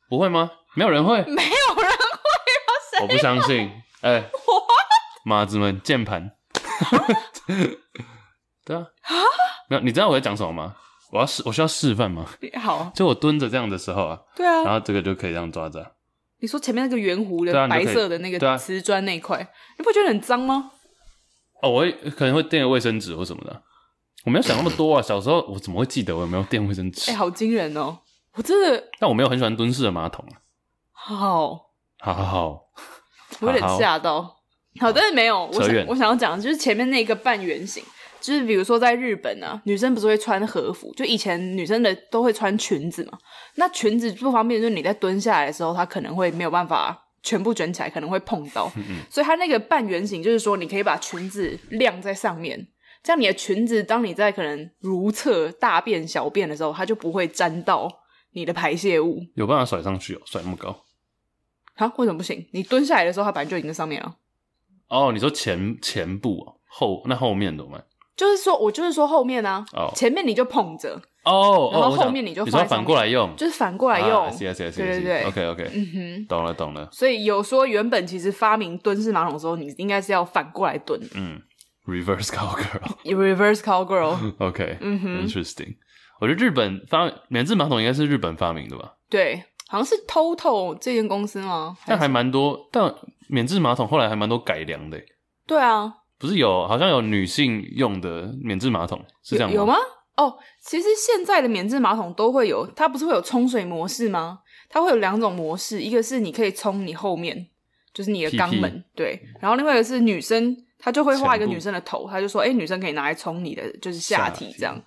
[0.09, 0.51] 不会吗？
[0.75, 3.03] 没有人会，没有人会吗？
[3.03, 3.71] 我不相信。
[4.03, 4.29] 哎、欸，
[5.23, 6.31] 马子们键盘。
[8.65, 8.81] 对啊。
[8.81, 9.13] 啊？
[9.69, 10.75] 没有，你知道我在讲什么吗？
[11.11, 12.25] 我要示，我需要示范吗？
[12.61, 12.91] 好。
[12.93, 14.19] 就我蹲着这样的时候啊。
[14.35, 14.63] 对啊。
[14.63, 15.95] 然后这个就可以这样抓着。
[16.39, 19.39] 你说前面那个圆弧的白色的那个瓷砖那一块，
[19.77, 20.71] 你不觉得很脏吗？
[21.61, 23.63] 哦，我会可能会垫个卫生纸或什么的，
[24.25, 25.01] 我没有想那么多啊。
[25.01, 27.09] 小时候我怎么会记得我有没有垫卫生纸？
[27.09, 27.99] 哎、欸，好惊人哦！
[28.33, 30.43] 我真的，但我没有很喜欢蹲式的马桶啊。
[30.91, 32.59] 好，好好好，
[33.43, 34.21] 我有点吓到。
[34.79, 35.45] 好，但是没有。
[35.53, 37.83] 我想，我想要讲的就是前面那个半圆形，
[38.19, 43.17] 就是比如说在日本啊，女生不是会穿和服，就以前女生的都会穿裙子嘛。
[43.55, 46.99] 那裙子不方便，就是你在蹲下来的时候，它可能会没有办法。
[47.25, 52.67] 全部卷起来可能会碰到，嗯嗯，所以它那个半圆形就是说，你可以把裙子晾在上面，
[53.01, 57.89] 这样你的裙子当你在可能如厕、大便、小便的时候，它就不会沾到
[58.33, 59.21] 你的排泄物。
[59.35, 60.21] 有办法甩上去哦？
[60.25, 60.82] 甩那么高？
[61.75, 61.91] 啊？
[61.97, 62.45] 为什么不行？
[62.51, 64.15] 你蹲下来的时候，它本来就已经在上面了。
[64.89, 67.83] 哦，你说前前部啊，后那后面怎么办？
[68.15, 71.01] 就是说我就是说后面啊，哦，前面你就捧着。
[71.25, 76.89] 哦，然后后面你就放反过来用，就是反过来用，对对对，OK OK，嗯哼，懂了懂了。
[76.91, 81.41] 所以有说原本其实发明蹲式马桶的时候，你应该是要反过来蹲，嗯
[81.85, 85.77] ，reverse cowgirl，reverse cowgirl，OK， 嗯哼，interesting。
[86.19, 88.93] 我觉得日本发免治马桶应该是日本发明的吧？
[89.09, 89.43] 对，
[89.73, 91.75] 好像是 TOTO 这间公司吗？
[91.87, 92.93] 但还蛮多，但
[93.27, 95.03] 免治马桶后来还蛮多改良的。
[95.47, 99.55] 对啊，不是有好像有女性用的免治马桶是这样吗？
[99.55, 99.75] 有吗？
[100.15, 104.41] 哦，其实现在的免治马桶都会有，它不是会有冲水模式吗？
[104.69, 107.47] 它会有两种模式，一个是你可以冲你后面，
[107.95, 114.79] 就是你的肛门，屁屁对，然后另外一个是女生，她就会画一个女生的头，她就说，哎、欸，女生可以拿来冲你的就是下体这样。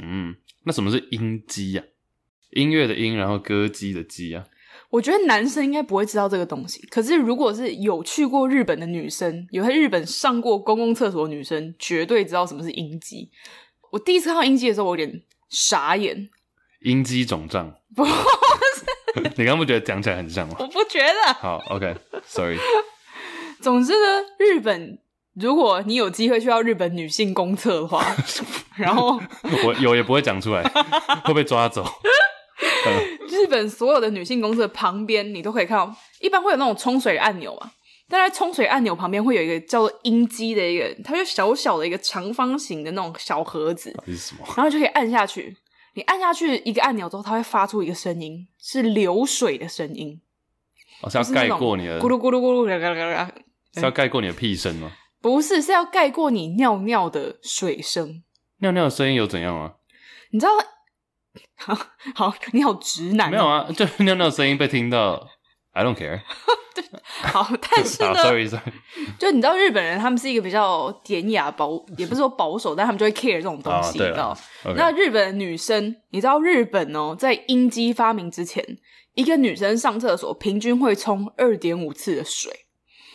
[0.00, 0.32] 嗯，
[0.62, 1.82] 那什么是阴机呀？
[2.50, 4.44] 音乐的音，然后歌姬的姬啊？
[4.90, 13.30] 我觉得男生应该不会知道这个东西，可是如果是有去过日本的女生，有在日本上过公共厕所的女生，绝对知道什么是音姬。
[13.90, 16.28] 我第一次看到音姬的时候，我有点傻眼。
[16.80, 17.74] 音机肿胀？
[17.94, 18.12] 不是，
[19.36, 20.56] 你刚刚不觉得讲起来很像吗？
[20.58, 21.34] 我不觉得。
[21.34, 22.56] 好，OK，Sorry。
[23.60, 24.98] 总之呢，日本，
[25.34, 28.04] 如果你有机会去到日本女性公厕的话，
[28.76, 29.20] 然后
[29.64, 30.62] 我有也不会讲出来，
[31.24, 31.84] 会被抓走。
[33.28, 37.72] 日本所有的女性公厕旁边，你都可以看到，一般会有那种冲水按钮嘛。
[38.10, 44.44] 但在冲水按钮旁边会有一个叫做音机的一个，它就小小的一个长方形的那种小盒子，是什么？
[44.56, 45.54] 然后就可以按下去。
[45.94, 50.20] 你按下去一个按钮之后，它会发出一个声音，是流水的声音。
[51.02, 53.32] 哦，是要盖过你的咕噜咕噜咕噜嘎嘎嘎嘎，
[53.74, 54.90] 是要盖过你的屁声吗？
[55.20, 58.22] 不是，是要盖过你尿尿的水声。
[58.60, 59.74] 尿尿的声音有怎样吗？
[60.30, 60.52] 你知道？
[61.56, 61.78] 好，
[62.14, 63.30] 好，你好直男。
[63.30, 65.26] 没有啊，就尿尿的声音被听到。
[65.72, 66.20] I don't care。
[66.74, 66.84] 对，
[67.22, 68.72] 好， 但是呢，sorry sorry，
[69.18, 74.36] 就你知道日本人他们是一个比较典雅保，也不是说保守，但他们就会 care 这种东西，你知道？
[74.76, 78.64] 那日本的女生，你知道日本哦，在音机发明之前，
[79.14, 82.52] 一个女生上厕所平均会冲二点五次的水，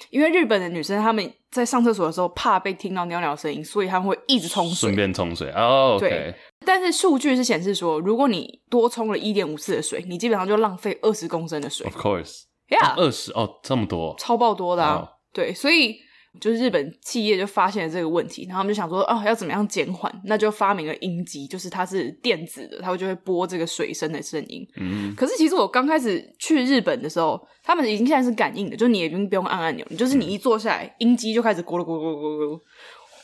[0.10, 5.98] 因为日本的女生她们在上厕所的时候怕被听到尿尿声音，所以他们会一直冲水，顺便冲水哦。
[6.00, 6.34] 对，
[6.66, 11.86] 但是数据是显示说，如果你多冲了一点五次的水，你基本上就浪费二十公升的水。
[11.86, 15.08] Of course，yeah，二十哦，这么多，超爆多的啊！Oh.
[15.34, 15.96] 对，所以
[16.40, 20.12] 就是日本企业就发现了这个问题，然后他们就想说，哦，要怎么样减缓？
[20.26, 24.66] 那就发明了音机，就是它是电子的，它会就会播这个水声的声音。
[24.78, 32.60] 嗯，可是其实我刚开始去日本的时候，他们已经现在是感应的，就你已经不用按按钮，就是你一坐下来，音机就开始咕噜咕噜咕噜咕噜。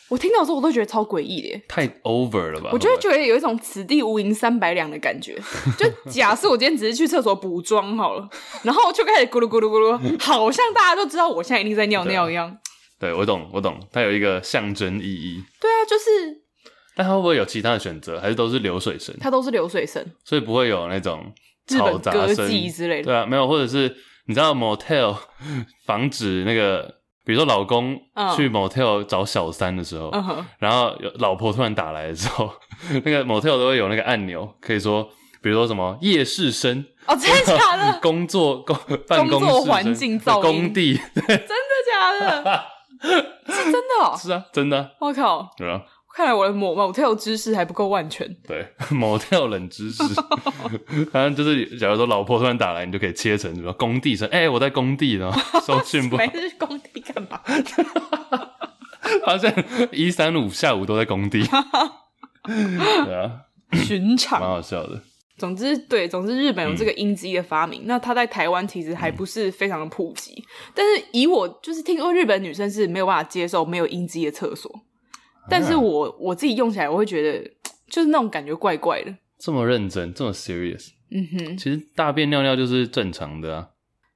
[0.09, 2.71] 我听到之后，我都觉得超诡异的耶，太 over 了吧？
[2.73, 5.39] 我就会觉得有一种此地无银三百两的感觉。
[5.77, 8.27] 就假设我今天只是去厕所补妆好了，
[8.63, 12.57] 然后就开始咕噜咕噜咕噜，好像大家都知道我现在一定在尿尿一样。
[12.99, 15.43] 对，我懂，我懂，它有一个象征意义。
[15.61, 16.41] 对啊，就是。
[16.95, 18.19] 但它会不会有其他的选择？
[18.19, 19.15] 还是都是流水声？
[19.21, 21.31] 它都是流水声，所以不会有那种
[21.67, 23.03] 嘈杂声之类的。
[23.03, 23.95] 对啊，没有，或者是
[24.25, 25.15] 你知道 motel
[25.85, 26.98] 防止那个。
[27.29, 27.93] 比如说老公
[28.35, 32.51] 去 motel 找小三的时候，嗯、然后老婆突然打来的时候，
[33.05, 35.07] 那个 motel 都会有那个按钮，可以说，
[35.39, 37.99] 比如说什么夜市声哦，真的假的？
[38.01, 38.75] 工作工
[39.07, 41.45] 办公室环境噪音，工地，真的
[41.87, 42.63] 假的？
[43.53, 44.95] 是真的哦，是啊，真的。
[44.99, 45.79] 我靠，对啊。
[46.19, 48.27] 看来我的 motel 知识还不够万全。
[48.45, 50.03] 对， motel 冷知识，
[51.13, 54.27] 反正就是，假如说老婆突然打来，你就可以切成什么工地声。
[54.27, 55.31] 哎、欸，我在工地呢，
[55.65, 56.25] 收讯不好。
[56.25, 57.39] 没事，工地干嘛？
[59.25, 61.41] 发现一三五下午都在工地。
[62.43, 63.31] 对啊，
[63.71, 65.01] 寻常，蛮好笑的。
[65.37, 70.33] 总之，对，总之日本有这个音机的发明，嗯、那它在台湾其实还不是非常的普及。
[70.33, 74.69] 嗯、但是以我就是听说，日本女生是没有办法接受没有音机的厕所。
[75.49, 77.51] 但是我我自己用起来，我会觉得
[77.89, 79.13] 就是那种感觉怪怪的。
[79.37, 80.89] 这么认真，这么 serious。
[81.11, 83.67] 嗯哼，其实大便尿尿就是正常的啊，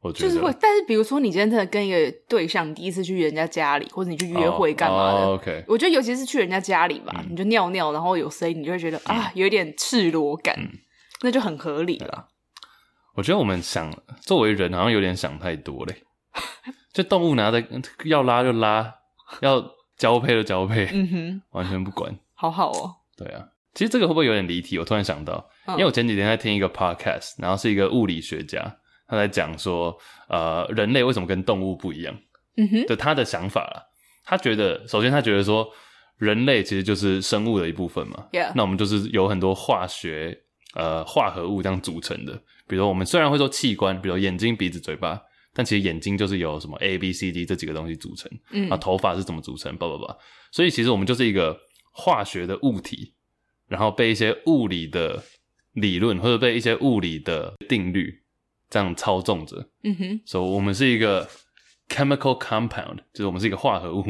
[0.02, 0.30] 我觉得。
[0.30, 5.64] 就是会，但是比如说你今天真的跟一个对象第一次去人家家里，或者你去约会干嘛的？Oh, oh, OK。
[5.68, 10.70] 我觉得尤其是去人家家里吧，嗯、你就尿尿，然后有声音，你就会觉得、嗯、啊，有一点赤裸感，嗯、
[11.22, 12.28] 那就很合理了。
[13.16, 16.04] 我觉得我们想作为人，好像有点想太多嘞。
[16.94, 17.64] 就动物拿的
[18.04, 18.94] 要拉就拉，
[19.42, 19.64] 要。
[20.04, 22.93] 交配就交配，嗯哼，完全不管，好好哦。
[23.16, 24.78] 对啊，其实这个会不会有点离题？
[24.78, 28.60] 我突然想到，因为我前几天在听一个 podcast，然后是一个物理学家，
[29.08, 29.97] 他在讲说，
[30.28, 32.14] 呃，人类为什么跟动物不一样？
[32.58, 33.82] 嗯哼，就他的想法啦。
[34.26, 35.66] 他觉得，首先他觉得说，
[36.18, 38.26] 人类其实就是生物的一部分嘛。
[38.56, 40.38] 那我们就是有很多化学
[40.76, 42.34] 呃化合物这样组成的。
[42.68, 45.22] 比如说，我们虽然会说器官，比如眼睛、鼻子、嘴巴。
[45.54, 49.78] 但其实眼睛就是由什么 A、B、C、D 这几个东西组成，嗯，啊，头发是怎么组成？
[49.78, 50.18] 叭叭叭，
[50.51, 51.56] 所以其实我们就是一个
[51.91, 53.14] 化学的物体，
[53.68, 55.24] 然后被一些物理的
[55.74, 58.24] 理论或者被一些物理的定律
[58.70, 61.30] 这样操纵着，嗯哼，所以我们是一个
[61.88, 64.04] chemical compound，就是我们是一个化合物。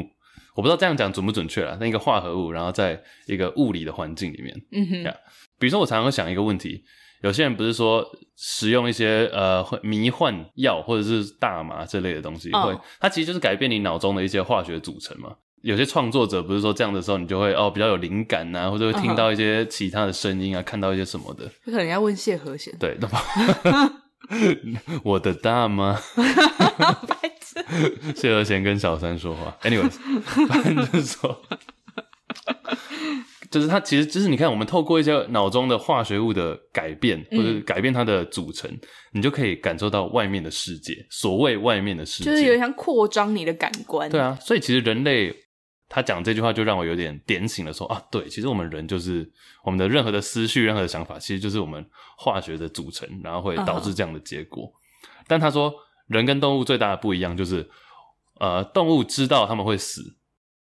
[0.56, 5.16] 我不知道这样讲准不准确啦，那一个化合物，然后在一个物理的环境里面，嗯哼，yeah.
[5.60, 6.84] 比如说我常常会想一个问题。
[7.24, 8.06] 有些人不是说
[8.36, 12.66] 使用一些呃迷幻药或者是大麻这类的东西，oh.
[12.66, 15.34] 会它其实就是改变你脑中的一些化学组成嘛。
[15.62, 20.66] 有些创作者不是说这样的时候，你就会哦比较有灵感呐、啊，或者会听到一些其他的声音啊，uh.
[20.66, 21.46] 看到一些什么的。
[21.66, 22.76] 就可能要问谢和弦。
[22.78, 23.18] 对，那么
[25.04, 25.96] 我的大妈，
[28.16, 29.56] 谢和弦跟小三说话。
[29.62, 29.92] Anyways，
[30.48, 31.42] 反正就是说。
[33.54, 38.80] 就是它，其实就是你看，我们透过一些脑中的化学物的改变，或者改变它的组成，嗯、
[39.12, 41.06] 你就可以感受到外面的世界。
[41.12, 44.10] 所谓外面的世界，就是有点像扩张你的感官。
[44.10, 45.32] 对啊，所以其实人类
[45.88, 49.32] 他讲这句话，就让我有点点醒了说，说啊，对，其实我们人就是
[49.64, 51.86] 我们的任何的思绪、任何的想法，其实就是我们
[52.18, 54.64] 化学的组成，然后会导致这样的结果。
[54.64, 55.26] Uh huh.
[55.28, 55.72] 但他说，
[56.08, 57.70] 人跟动物最大的不一样就是，
[58.40, 60.02] 呃，动物知道他们会死，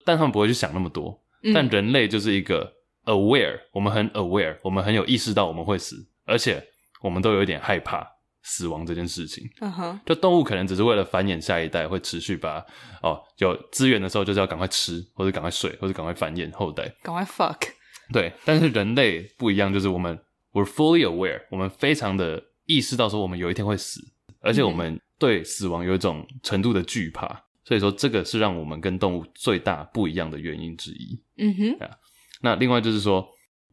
[0.06, 1.20] 但他们不会去想那么多。
[1.54, 2.72] 但人类就是一个
[3.04, 6.62] aware，我们很 aware，我们很有意识到我们会死，而且
[7.02, 8.06] 我们都有一点害怕
[8.42, 9.48] 死亡这件事情。
[9.60, 10.00] 嗯哼、uh，huh.
[10.06, 12.64] 就动物可能只是为了繁衍下一代，会持续把
[13.02, 17.68] 哦有资源的时候就是要赶快吃，或者赶快睡，或者赶快繁衍后代，赶快 fuck。
[18.12, 20.18] 对，但是人类不一样，就是我们
[20.52, 24.00] we're fully aware，我们非常的意识到说我们有一天会死，
[24.40, 27.44] 而且我们对死亡有一种程度的惧怕。
[27.70, 31.16] 所以说，这个是让我们跟动物最大不一样的原因之一。
[31.36, 31.96] 嗯哼，啊，
[32.42, 33.24] 那另外就是说，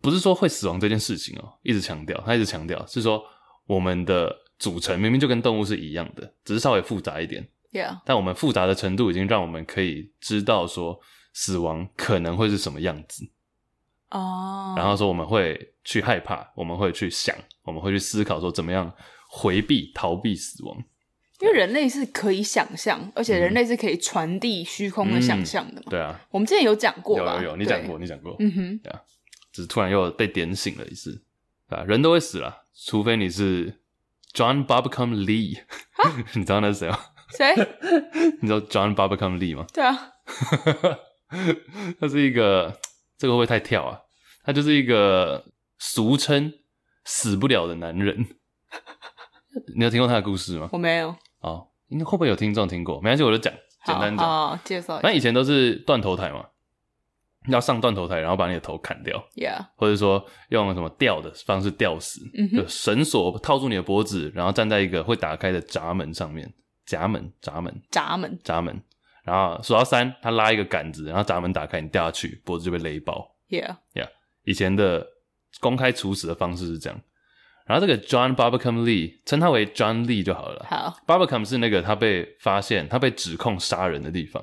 [0.03, 3.23] 不是说会死亡这件事情哦，一直强调，他一直强调是说，
[3.65, 7.49] 我们的组成明明就跟动物是一样的，只是稍微复杂一点。
[7.71, 10.99] Yeah，但我们复杂的程度已经让我们可以知道说，
[11.33, 13.27] 死亡可能会是什么样子。
[14.11, 14.79] 哦，oh.
[14.79, 18.93] 然后说我们会去害怕，我们会去想，我们会去思考说怎么样
[19.27, 20.77] 回避、逃避死亡。
[21.39, 25.91] 因为人类是可以想象，而且人类是可以传递虚空的想象的嘛、嗯。
[25.91, 27.35] 对啊，我们之前有讲过吧？
[27.35, 28.35] 有有有，你讲过，你讲过。
[28.39, 29.01] 嗯哼，对啊，
[29.51, 31.23] 只是突然又被点醒了一次。
[31.69, 33.81] 啊，人都会死了，除非你是
[34.33, 35.59] John Barbecue Lee，
[35.91, 36.99] 哈 你知道那是谁吗？
[37.37, 37.53] 谁？
[38.41, 39.65] 你知道 John Barbecue Lee 吗？
[39.73, 40.13] 对啊，
[41.99, 42.79] 他是一个，
[43.17, 43.99] 这个会不会太跳啊？
[44.43, 45.45] 他就是一个
[45.77, 46.53] 俗称
[47.03, 48.25] 死不了的男人。
[49.75, 50.69] 你有听过他的故事吗？
[50.71, 51.13] 我没有。
[51.41, 52.95] 哦，应该会不会有听众听过？
[53.01, 53.53] 没关系，我就讲，
[53.85, 54.27] 简单讲。
[54.27, 54.99] 哦，介绍。
[55.03, 56.45] 那以前都是断头台嘛，
[57.47, 59.23] 要上断头台，然后把你的头砍掉。
[59.35, 59.65] Yeah。
[59.75, 66.51] 或者说用什么吊的方式吊死，嗯，就绳索套住你的脖子，然后站在一个会打开的闸门上面，
[66.85, 68.81] 闸门，闸门，闸门，闸门，
[69.23, 73.35] 然后数到三，他拉一个杆子，然后闸门打开，你掉下去，脖子就被勒爆。
[73.49, 73.77] Yeah。
[73.93, 74.09] Yeah。
[74.43, 75.05] 以前的
[75.59, 76.99] 公开处死的方式是这样。
[77.67, 80.65] 然后这个 John Barbacum Lee 称他为 John Lee 就好了。
[80.69, 84.41] 好，Barbacum 是那个他被发现、他被指控杀人的地方。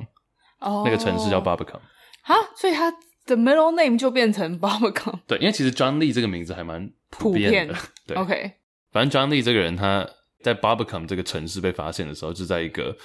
[0.61, 1.81] 哦，那个城市叫 Barbacum。
[2.23, 2.91] 哈，所以他
[3.27, 5.19] 的 middle name 就变成 Barbacum。
[5.27, 7.73] 对，因为其实 John Lee 这个名字还蛮普遍的。
[7.73, 8.53] 遍 对，OK。
[8.93, 10.07] 反正 John Lee 这个人，他
[10.43, 12.97] 在 Barbacum 这个城市被发现的时候，就在一个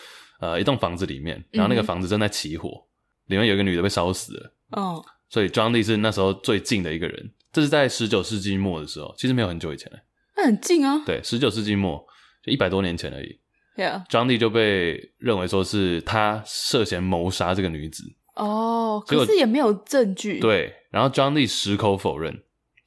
[0.42, 4.54] 呃一栋房子里面，然后那个房子正在起火，嗯、里面有一个女的被烧死了。
[4.72, 7.32] 哦，所以 John Lee 是那时候最近的一个人。
[7.52, 9.92] 这是在十九世纪末的时候，其实没有很久以前。
[10.40, 11.04] 那很近啊。
[11.06, 12.06] 对，十九世纪末
[12.42, 13.40] 就一百多年前而已。
[13.76, 14.06] Yeah.
[14.08, 18.04] John Lee 就被认为说是他涉嫌谋杀这个女子。
[18.36, 20.40] 哦，可是也没有证据。
[20.40, 22.44] 对，然后 John Lee 矢口否认，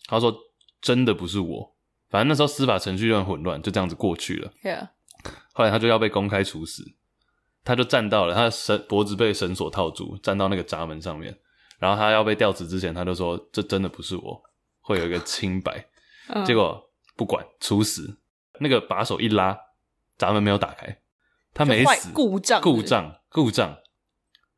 [0.07, 0.34] 他说
[0.80, 1.74] 真的不是我。
[2.09, 4.53] 反正那时候司法程序就很混乱，就这样子过去了。
[4.62, 4.88] Yeah.
[5.53, 6.82] 后来他就要被公开处死，
[7.64, 11.38] 他就站到了，他的绳脖子被绳索套住，站到那个闸门上面。
[11.78, 14.42] 然后他要被吊死之前，他就说这真的不是我。
[14.84, 15.86] 会有一个清白，
[16.28, 18.18] 嗯、结果不管处死，
[18.60, 19.56] 那个把手一拉，
[20.18, 20.98] 闸门没有打开，
[21.52, 23.76] 他没死，故障故障故障。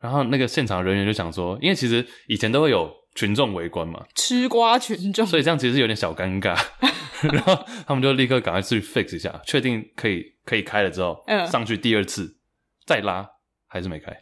[0.01, 6.59] 然后那个现场人员就想说，因为其实以前都会有群众围观嘛，吃瓜群众，所以这样其实有点小尴尬。
[7.33, 12.37] 然后他们就立刻赶快去 fix 一下，确定可以可以开了之后，嗯、上去第二次
[12.85, 13.27] 再拉
[13.67, 14.13] 还是没开。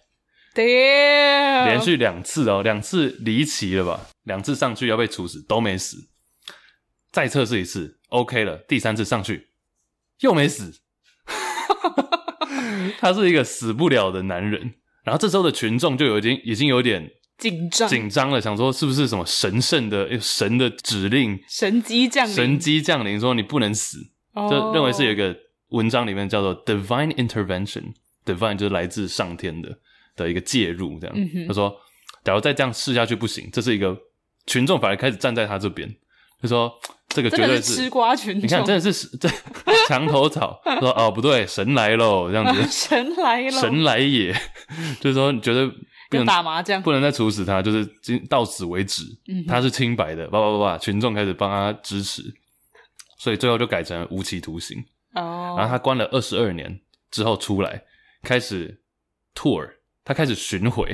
[0.54, 1.64] Damn.
[1.64, 4.06] 连续两次哦，两次离奇了吧？
[4.22, 5.96] 两次上去要被处死都没死，
[7.12, 8.56] 再测试一次，OK 了。
[8.66, 9.48] 第三次上去
[10.20, 10.80] 又没死，
[12.98, 14.74] 他是一个死不了的男人。
[15.04, 23.98] 然后这时候的群众就有已经已经有点紧张紧张了，想说是不是什么神圣的神的指令，神机降临，神机降临，说你不能死
[24.32, 24.50] ，oh.
[24.50, 25.36] 就认为是有一个
[25.68, 29.78] 文章里面叫做 divine intervention，divine 就是来自上天的。
[30.14, 31.74] 的一个介入，这样、嗯、他说
[32.22, 33.96] ：“假如再这样试下去不行，这是一个
[34.46, 35.88] 群众反而开始站在他这边，
[36.42, 36.70] 就说
[37.14, 39.28] 这个绝对是吃瓜群众，你看真的是这
[39.88, 40.60] 墙头草。
[40.80, 44.32] 说哦不对，神来喽，这样子， 神来了，神来也，
[45.00, 45.66] 就是说你觉得
[46.10, 52.22] 不能打麻将，不能再处死他，就是今到此为止，嗯、他是清白的，叭叭叭叭，群众开始帮他支持，
[53.18, 54.78] 所以最后就改成无期徒刑。
[55.14, 57.82] 哦，然后他关了二十二年之后出来，
[58.22, 58.82] 开始
[59.34, 59.68] tour。”
[60.04, 60.84] 他开始巡回，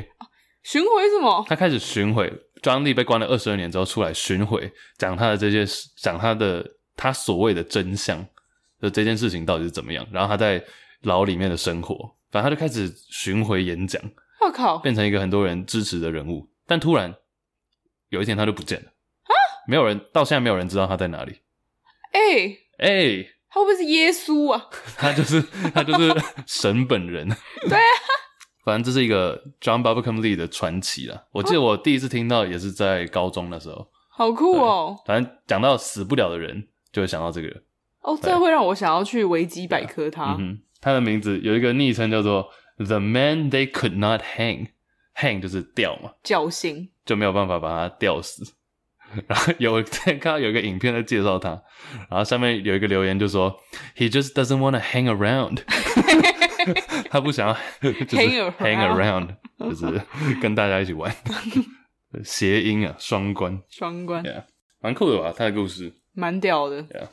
[0.62, 1.42] 巡回什么？
[1.48, 2.30] 他开始巡回。
[2.62, 6.64] John Lee 被关了二十二年之后出来巡回，讲他的这些事，讲他的
[6.96, 8.24] 他所谓的真相，
[8.80, 10.06] 就这件事情到底是怎么样。
[10.10, 10.62] 然后他在
[11.02, 11.96] 牢里面的生活，
[12.30, 14.02] 反正他就开始巡回演讲。
[14.40, 16.48] 我靠，变成一个很多人支持的人物。
[16.66, 17.14] 但突然
[18.08, 19.34] 有一天他就不见了啊！
[19.66, 21.40] 没有人到现在没有人知道他在哪里。
[22.12, 22.20] 哎
[22.78, 24.68] 哎、欸，欸、他会不会是耶稣啊？
[24.96, 25.42] 他就是
[25.72, 26.14] 他就是
[26.46, 27.28] 神本人。
[27.68, 27.84] 对啊。
[28.68, 31.24] 反正这是一个 John Barbacum Lee 的传奇啦。
[31.32, 34.94] 我记得我第一次听到也是在高中的时候，好酷哦。
[35.06, 37.48] 反正讲到死不了的人，就会想到这个。
[38.02, 40.36] 哦，这会让我想要去维基百科他。
[40.38, 48.52] 嗯，他的名字有一个昵称叫做 The Man They Could Not Hang，Hang 就是吊嘛，绞刑，就没有办法把他吊死。
[49.26, 51.48] 然后有在看到有一个影片在介绍他，
[52.10, 53.58] 然后上面有一个留言就说
[53.96, 55.62] He just doesn't want to hang around。
[57.10, 58.26] 他不想要， 就是
[58.58, 59.28] hang around，
[59.58, 60.00] 就是
[60.40, 61.14] 跟大家一起玩，
[62.24, 64.22] 谐音啊，双关，双关，
[64.80, 65.34] 蛮、yeah, 酷的吧？
[65.36, 66.82] 他的故事蛮屌的。
[66.84, 67.08] Yeah.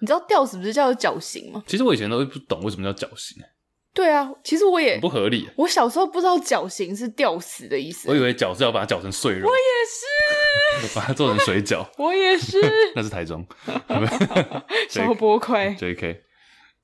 [0.00, 1.62] 你知道吊死不是叫做绞刑吗？
[1.66, 3.36] 其实我以前都不懂为什么叫绞刑。
[3.94, 5.48] 对啊，其实我也不合理。
[5.56, 9.48] 我小时候不知道绞刑是吊死的意思，我以为绞是要把它绞成碎肉。
[9.48, 11.84] 我也是，把它做成水饺。
[11.96, 12.60] 我也是，
[12.94, 13.44] 那是台中
[14.88, 16.20] 小波块 JK。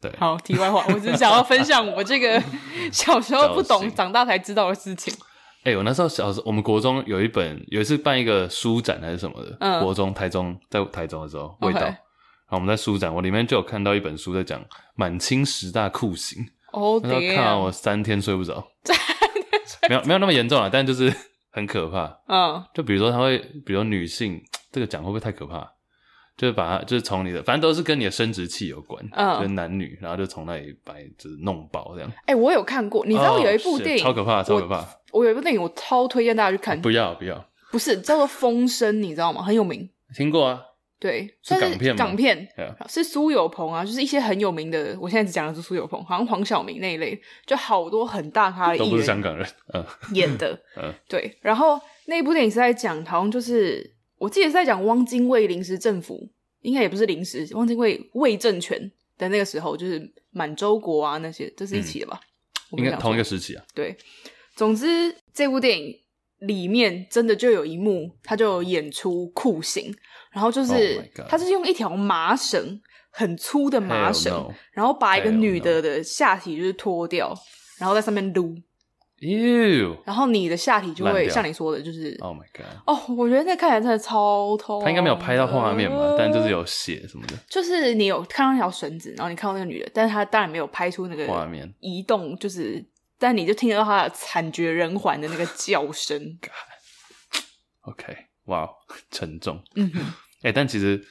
[0.09, 2.43] 对好，题外话，我只是想要分享我这个
[2.93, 5.15] 小时候不懂，长大才知道的事情。
[5.61, 11.81] 哎、欸，我那时候小时候，我们国中有一本，有一次办一个书展还是什么的，嗯、国中、台中，在台中的时候，味道。
[11.81, 14.63] 然后我们在书展，我里面就有看到一本书在讲
[14.95, 16.45] 满清十大酷刑。
[16.73, 18.63] 哦，那时候看完我三天睡不着，
[19.89, 21.11] 没有没有那么严重啊，但就是
[21.51, 22.15] 很可怕。
[22.29, 24.39] 嗯，就比如说他会，比如说女性，
[24.71, 25.67] 这个讲会不会太可怕？
[26.37, 32.11] 就是把它，就是从你的，反正都是跟你的生殖器有关，嗯，跟男女，然后就从那里把就是弄爆这样。
[32.22, 34.78] 哎、欸，我有看过，你知道有一部电影、哦、超可怕，超可怕
[35.12, 35.20] 我。
[35.20, 36.80] 我有一部电影，我超推荐大家去看。
[36.80, 39.43] 不要不要，不是叫做《风声》，你知道吗？
[39.43, 39.89] 很有名。
[40.16, 40.61] 听过啊？
[40.99, 41.99] 对，是港片吗？
[41.99, 42.49] 港片，
[42.89, 44.97] 是苏有朋啊，就是一些很有名的。
[45.01, 47.16] 我现在只讲的是苏有朋，好像黄晓明那一类，
[47.47, 51.39] 就好多很大咖的，都不是香港人，嗯，演的， 嗯，对。
[51.43, 53.93] 然后那一部电影是在讲，好像就是。
[54.25, 56.27] 我记得是在讲汪精卫临时政府，
[56.62, 62.18] 应该也不是临时，汪精卫魏政权的那个时候，就是满洲国啊那些，这是一起的吧？
[62.72, 63.62] 嗯、应该同一个时期啊。
[63.75, 63.95] 对，
[64.57, 65.95] 总之这部电影
[66.39, 69.95] 里面真的就有一幕，他就演出酷刑，
[70.33, 70.97] 然后就是
[71.29, 74.55] 他、oh、是用一条麻绳很粗的麻绳，no.
[74.72, 77.35] 然后把一个女的的下体就是脱掉
[77.79, 78.57] 然后在上面撸。
[79.21, 82.67] 哟，然后你的下体就会像你说的，就是，Oh my god！
[82.85, 84.83] 哦，我觉得那看起来真的超痛。
[84.83, 87.35] 他应该没有拍到画面吧，但就是有血什么的。
[87.49, 92.85] 就是你有看到那条绳子，然后你看到那个女的，但是他当然没有拍出那个画面移动，就是，
[93.19, 96.39] 但你就听得到她的惨绝人寰的那个叫声。
[97.83, 98.15] OK，
[98.47, 98.69] 哇、
[99.11, 99.62] 沉重。
[99.77, 100.01] 嗯哼，
[100.43, 101.03] 哎、欸，但其实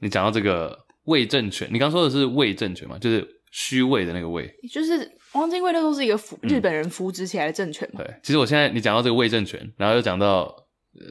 [0.00, 2.98] 你讲到这个伪政权，你刚说的是伪政权嘛？
[2.98, 5.17] 就是虚伪的那个伪，就是。
[5.32, 8.04] 汪精卫那都是一个扶日本人扶植起来的政权嘛、嗯？
[8.04, 10.52] 对，其实我现在你讲到这个伪政权，然后又讲到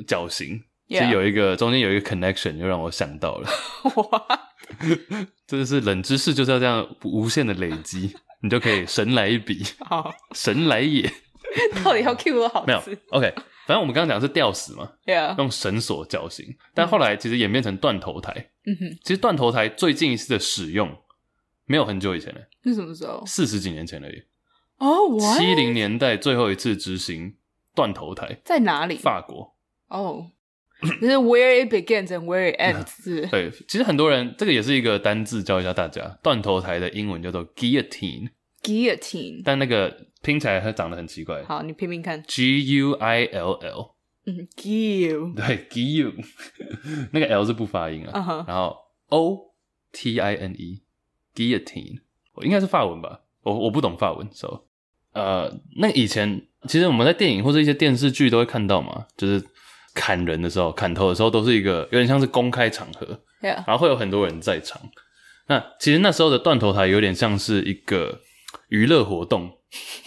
[0.08, 3.50] 绞刑，其实有一个中间有一个 connection，又让我想到了，
[3.96, 4.40] 哇，
[5.46, 11.04] 这就是冷知识，就是要这样无限的累积， 你就可以神来一笔，好，神来也，
[11.86, 12.68] 到底要 Q 多少次？
[12.68, 13.34] 没有，OK，
[13.68, 14.90] 反正我们刚刚讲的是吊死嘛.
[15.38, 18.34] 用绳索绞刑，但后来其实演变成断头台，
[18.66, 20.90] 嗯哼，其实断头台最近一次的使用。
[21.68, 23.24] 没有很久以前了，是什么时候？
[23.26, 24.24] 四十几年前而已。
[24.78, 27.36] 哦，七零年代最后一次执行
[27.76, 28.96] 断头台在哪里？
[28.96, 29.56] 法国。
[29.90, 30.32] 哦，
[31.02, 33.30] 就是 where it begins and where it ends。
[33.30, 36.18] 对，其实很多人这个也是一个单字，教一下大家。
[36.24, 38.30] 断头台的英文叫做 guillotine。
[38.64, 41.44] guillotine，但那个拼起来它长得很奇怪。
[41.44, 42.24] 好，你拼拼看。
[42.24, 43.96] G U I L L。
[44.26, 45.34] 嗯，gill。
[45.36, 46.14] 对，gill。
[47.12, 48.20] 那个 L 是不发音啊。
[48.20, 48.48] Uh.
[48.48, 49.54] 然后 O
[49.92, 50.84] T I N E。
[51.38, 52.00] Guillotine，
[52.34, 54.62] 我应该是法文吧，我我不懂法文，so，
[55.14, 59.46] 呃，那以前其实我们在电影或者一些电视剧都会看到嘛，就是
[59.94, 64.82] 砍人的时候、砍头的时候，都是一个有点像是公开场合.然后会有很多人在场。
[65.48, 68.20] 那其实那时候的断头台有点像是一个
[68.70, 69.50] 娱乐活动，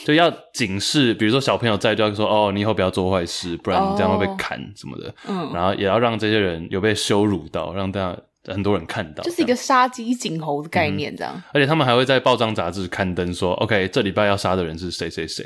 [0.05, 8.21] 就要警示，比如说小朋友在就要说哦，你以后不要做坏事，不然你这样会被砍什么的，嗯、oh.，然后也要让这些人有被羞辱到，让大家。
[8.47, 11.43] 很多人看到，就是一个杀鸡儆猴的概念，这样、嗯。
[11.55, 15.45] 而且他们还会在报章杂志刊登说：“OK，这礼拜要杀的人是谁谁谁。”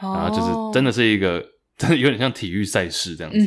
[0.00, 1.44] 然后就是真的是一个，
[1.76, 3.38] 真的有点像体育赛事这样子。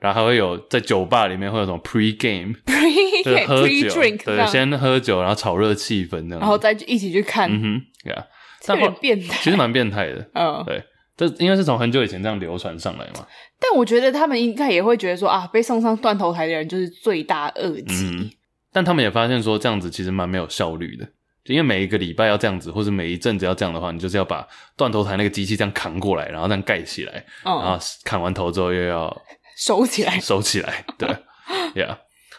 [0.00, 6.40] 然后还会有在酒吧里面会有什么 pre game，pre 就是喝酒，pre drink，对，先喝酒，然后炒热气氛这样。
[6.40, 7.48] 然后再一起去看。
[7.50, 8.24] 嗯哼，对啊。
[8.64, 10.30] 这有点变态，其实蛮变态的。
[10.34, 10.80] 嗯，对，
[11.16, 13.26] 这因为是从很久以前这样流传上来嘛。
[13.60, 18.10] 但我觉得他们应该也会觉得说啊，被送上断头台的人就是罪大恶极。
[18.10, 18.30] 嗯，
[18.72, 21.04] 但他们也发现说这样子其实蛮没有效率的，
[21.44, 24.46] 就因为每一个礼拜要这样子，或者每一阵子要这样的话，你就是要把
[24.76, 29.22] 断头台那个机器这样扛过来，然后这样盖起来，嗯，然后砍完头之后又要
[29.56, 31.08] 收起来，收起来，对
[31.74, 31.96] ，Yeah。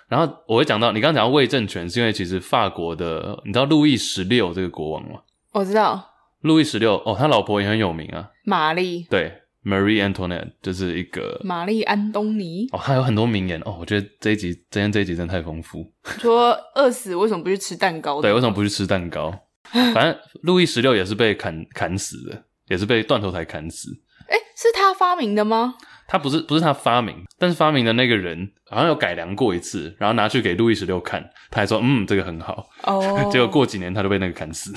[0.09, 5.21] 然后我会讲到，你刚刚讲到魏政权，是因为其实法国的，你知道路易十六这个国王吗？
[5.53, 6.11] 我知道，
[6.41, 9.39] 路易十六哦，他老婆也很有名啊，玛丽，对。
[9.65, 13.77] Marie Antoinette 就是一个玛丽安东尼哦，他有很多名言哦。
[13.79, 15.89] 我觉得这一集今天这一集真的太丰富。
[16.19, 18.21] 说饿死为什么不去吃蛋糕？
[18.21, 19.33] 对，为什么不去吃蛋糕？
[19.71, 23.89] 反正路易十六也是被砍砍死的，也是被断头台砍死。
[24.27, 25.75] 诶，是他发明的吗？
[26.09, 32.67] 他不是，不是他发明，但是发明的那个人好像有改良过一次，然后拿去给路易十六看，他还说嗯，这个很好。
[32.83, 32.99] 哦，
[33.31, 34.73] 结果过几年他就被那个砍死。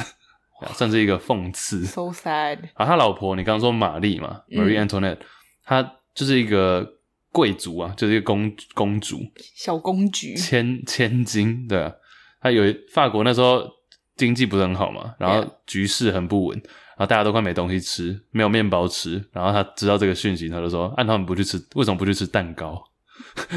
[0.73, 2.59] 算是一个讽刺，so sad。
[2.75, 5.19] 啊，他老婆，你刚刚说玛丽嘛，Marie Antoinette，
[5.65, 6.87] 她、嗯、就是一个
[7.31, 9.21] 贵族啊，就是一个公公主，
[9.55, 11.93] 小公举，千千金，对啊。
[12.41, 13.69] 她有法国那时候
[14.17, 22.83] 经济不是很好嘛，然后局势很不稳，然后大家都快没东西吃，没有面包吃，然后他知道这个讯息，他就说：“按他们不去吃，为什么不去吃蛋糕？”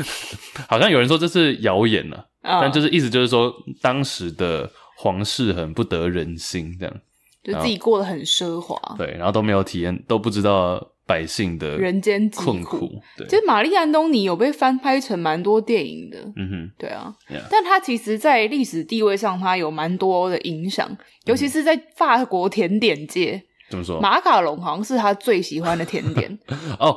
[0.68, 2.62] 好像有人说这是谣言呢、啊，oh.
[2.64, 4.70] 但就是意思就是说当时的。
[5.02, 6.93] 皇室很不得人心，这样
[7.41, 13.02] 就自己过得很奢华，对，然后都没有体验，都不知道百姓的人间困苦。
[13.16, 17.47] 对，其实玛丽安东尼有被翻拍成蛮多电影的，嗯哼，对啊，yeah.
[17.50, 20.89] 但他其实，在历史地位上，他有蛮多的影响，
[21.24, 23.41] 尤其是在法国甜点界。
[23.70, 24.02] 怎么说？
[24.02, 26.38] 马卡龙好像是他最喜欢的甜点
[26.78, 26.93] 哦，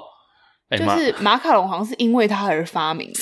[0.70, 3.20] 欸、就是马卡龙好像是因为他而发明的。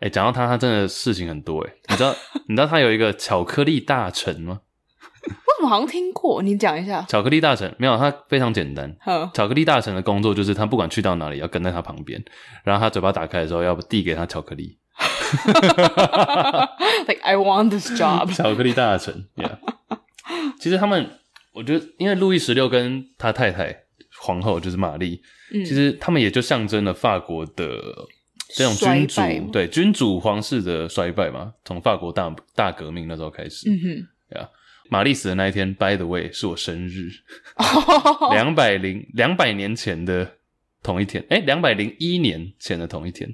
[0.00, 1.72] 哎、欸，讲到他，他真的事情很多哎。
[1.88, 2.14] 你知道，
[2.48, 4.60] 你知道他有一个巧克力大臣吗？
[5.24, 6.42] 我怎么好像听过？
[6.42, 7.02] 你讲一下。
[7.08, 8.94] 巧克力大臣没有，他非常简单。
[9.32, 12.22] 巧克力大臣的工作就是他不管去到哪里，要跟在他旁边，
[12.64, 14.76] 然后他嘴巴打开的时候要递给他巧克力。
[17.06, 18.32] Like I want this job。
[18.36, 19.56] 巧克力大臣，Yeah。
[20.58, 21.08] 其实他们，
[21.54, 23.84] 我觉得，因为路易十六跟他太太
[24.20, 25.22] 皇后就是玛丽、
[25.52, 27.80] 嗯，其实他们也就象征了法国的。
[28.56, 33.68] 这种君主对君主皇室的衰败嘛，从法国大大革命那时候开始。
[33.68, 34.48] 嗯哼，对啊，
[34.88, 37.10] 玛丽死的那一天，by the way，是我生日，
[38.30, 40.36] 两百零两百年前的
[40.84, 43.28] 同一天，诶两百零一年前的同一天，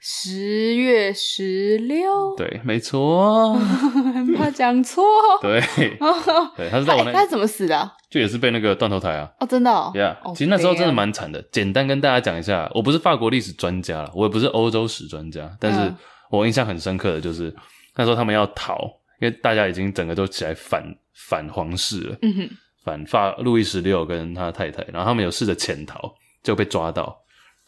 [0.00, 3.54] 十月十六，对，没错，
[4.14, 5.04] 很怕讲错，
[5.42, 5.60] 对，
[6.56, 7.90] 对，他是在我那，他是怎么死的？
[8.10, 11.42] 就也是被那个断头台啊，哦，真的，Yeah，其实那时候真的蛮惨的。
[11.50, 15.92] 简单跟大家讲一下，我不是法国历史专家了，我也不是欧洲史专家，但是
[16.30, 17.54] 我印象很深刻的就是
[17.96, 18.78] 那时候他们要逃，
[19.20, 20.84] 因为大家已经整个都起来反
[21.28, 22.50] 反皇室了，嗯哼，
[22.84, 27.16] 反法路易十六跟他太太，然后他们有试着潜逃，就被抓到。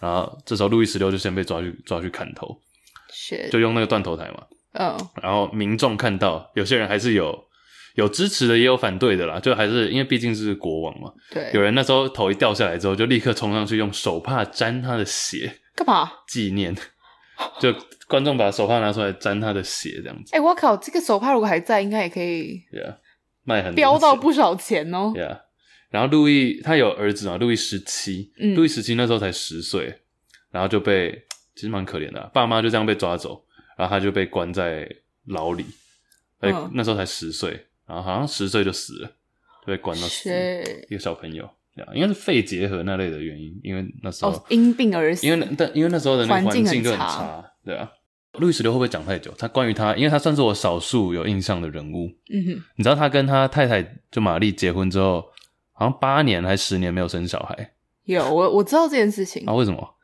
[0.01, 2.61] 然后这时候路易十六就先被抓去抓去砍头，
[3.13, 4.45] 是就用那个断头台嘛。
[4.75, 4.97] 嗯。
[5.23, 7.45] 然后民众看到有些人还是有
[7.95, 9.41] 有支持的，也有反对的啦。
[9.41, 11.13] 就还是因为毕竟是国王嘛。
[11.31, 11.51] 对。
[11.53, 15.59] 有人那时候头一掉下来之后，就立刻冲上去用手帕沾他的血。
[15.75, 16.11] 干嘛？
[16.27, 16.77] 纪念。
[17.61, 17.73] 就
[18.09, 20.35] 观众把手帕拿出来沾他的血，这样子。
[20.35, 20.77] 哎、欸，我靠！
[20.77, 22.61] 这个手帕如果还在，应该也可以。
[22.73, 22.97] Yeah,
[23.45, 25.13] 卖很飙到不少钱哦。
[25.15, 25.39] Yeah.
[25.91, 27.39] 然后路易他有儿子嘛？
[27.39, 30.01] 路易十七，嗯，路易十七那时候才十岁，
[30.51, 31.23] 然后就被
[31.55, 33.43] 其实蛮可怜的啊，爸妈就这样被抓走，
[33.77, 34.87] 然后他就被关在
[35.27, 35.65] 牢里，
[36.41, 37.51] 哎，那时候才十岁，
[37.87, 39.09] 然后好像十岁就死了，
[39.67, 40.31] 就被关到死，
[40.91, 41.49] 一个小朋友，
[41.95, 47.91] 应该是肺结核那类的原因，因为那时候哦，因病而死，因为但因为那时候的那环境就很差，对啊。
[48.35, 49.35] 路易十六会不会讲太久？
[49.39, 53.83] 他关于他，因为他算是我少数有印象的人物，嗯哼，你知道他跟他太太
[54.13, 55.25] 就玛丽结婚之后。
[55.79, 57.71] 好像八年还十年没有生小孩，
[58.03, 59.55] 有我我知道这件事情啊？
[59.55, 59.95] 为什么？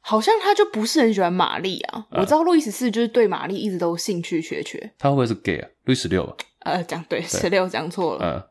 [0.00, 2.04] 好像他就不是很喜欢玛丽啊。
[2.10, 4.78] 我知道路易十四就是对玛丽一直都兴趣缺缺。
[4.98, 5.68] 他会不会是 gay 啊？
[5.84, 6.34] 路易十六吧？
[6.60, 8.26] 呃，讲对，十六讲错了。
[8.26, 8.42] 嗯。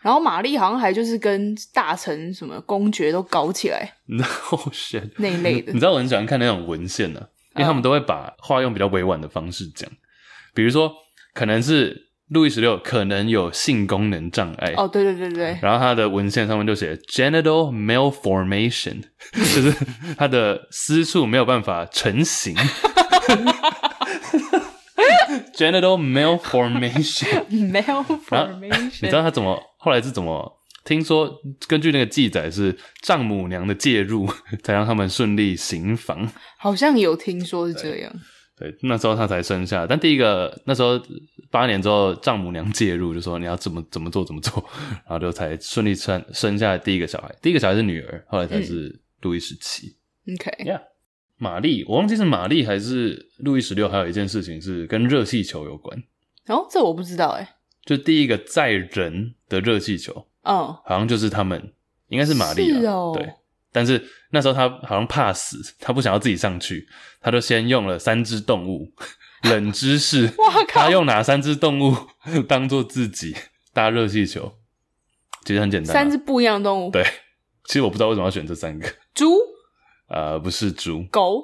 [0.00, 4.24] 然后玛丽好像还就是跟大臣什么公爵都搞起来， no
[4.72, 5.72] shit 那一类的。
[5.74, 7.20] 你知道我很喜欢看那种文献呢，
[7.56, 9.90] 因为他们都会把话用比较委婉的方式讲，
[10.54, 10.90] 比如说
[11.34, 12.06] 可能是。
[12.28, 19.00] 路易十六可能有性功能障碍哦，对对对对，然后他的文献上面就写 genital malformation，
[19.32, 19.72] 就是
[20.18, 22.54] 他的私处没有办法成型。
[25.56, 30.52] genital malformation，malformation， 你知道他怎么后来是怎么？
[30.84, 31.28] 听说
[31.66, 34.28] 根据那个记载是丈母娘的介入
[34.62, 38.12] 才让他们顺利行房，好像有听说是这样。
[38.58, 40.98] 对，那时候他才生下，但第一个那时候
[41.50, 44.64] 八年之后，丈母娘介入，就说你要怎么怎么做怎么做，
[45.04, 47.34] 然后就才顺利生生下第一个小孩。
[47.42, 49.94] 第一个小孩是女儿，后来才是路易十七。
[50.32, 50.80] OK，Yeah，
[51.36, 56.02] 玛丽，我忘记是玛丽还是路易十六，还有一件事情是跟热气球有关。
[56.46, 57.56] 哦，这我不知道哎。
[57.84, 60.76] 就第一个载人的热气球，嗯，oh.
[60.84, 61.72] 好像就是他们，
[62.08, 63.32] 应该是玛丽啊，是哦，对。
[63.76, 66.88] 但是那时候他好像怕死， 他不想要自己上去，
[67.20, 68.90] 他就先用了三只动物，
[69.44, 71.94] 冷知识， 哇，他用哪三只动物
[72.48, 73.36] 当做自己
[73.74, 74.50] 搭热气球？
[75.44, 76.90] 其实很简单，三只不一样的动物。
[76.90, 77.04] 对，
[77.66, 78.88] 其实我不知道为什么要选这三个。
[79.12, 79.36] 猪？
[80.08, 81.04] 呃，不是猪。
[81.10, 81.42] 狗？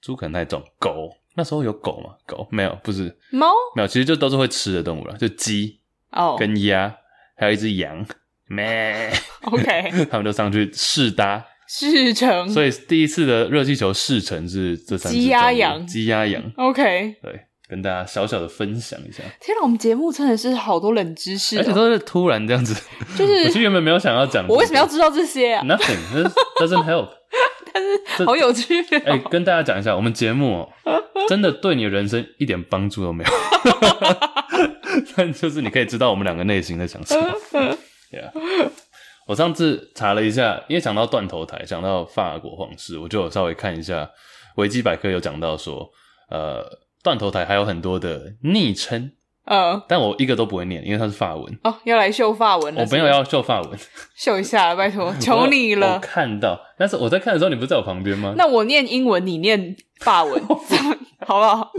[0.00, 0.62] 猪可能太重。
[0.78, 1.10] 狗？
[1.34, 2.14] 那时候有狗吗？
[2.26, 3.14] 狗没有，不是。
[3.30, 3.52] 猫？
[3.74, 5.78] 没有，其实就都是会吃的动物了，就鸡
[6.12, 6.96] 哦，跟鸭，
[7.36, 8.06] 还有一只羊。
[8.48, 9.12] 咩
[9.42, 11.44] ？OK，他们就上去试搭。
[11.68, 16.42] 试乘，所以第一次的热气球试乘是这三只鸡鸭羊，鸡鸭羊。
[16.56, 19.22] OK，对，跟大家小小的分享一下。
[19.40, 22.74] 天哪，我们节目真的是好多冷知识，而且都是突然这样子。
[23.16, 27.08] 就是我其实原本没有想要讲，我为什么要知道这些啊？Nothing doesn't help，
[27.72, 28.80] 但是好有趣。
[29.04, 30.68] 哎，跟大家讲一下，我们节目
[31.28, 33.30] 真的对你的人生一点帮助都没有，
[35.16, 37.76] 但就是你可以知道我们两个内心在想什么。
[38.12, 38.30] Yeah。
[39.26, 44.08] 我上次查了一下，因为讲到断头台，讲到法国皇室，我就有稍微看一下
[44.56, 45.90] 维基百科有讲到说，
[46.30, 46.64] 呃，
[47.02, 49.10] 断头台还有很多的昵称，
[49.44, 51.58] 呃，但我一个都不会念，因为它是法文。
[51.64, 52.82] 哦，要来秀法文了？
[52.82, 53.78] 我没有要秀法文，
[54.16, 55.92] 秀一下，拜托，求你了我。
[55.94, 58.34] 我看到，但是我在看的时候，你不是在我旁边吗？
[58.36, 60.40] 那我念英文，你念法文，
[61.26, 61.72] 好不好？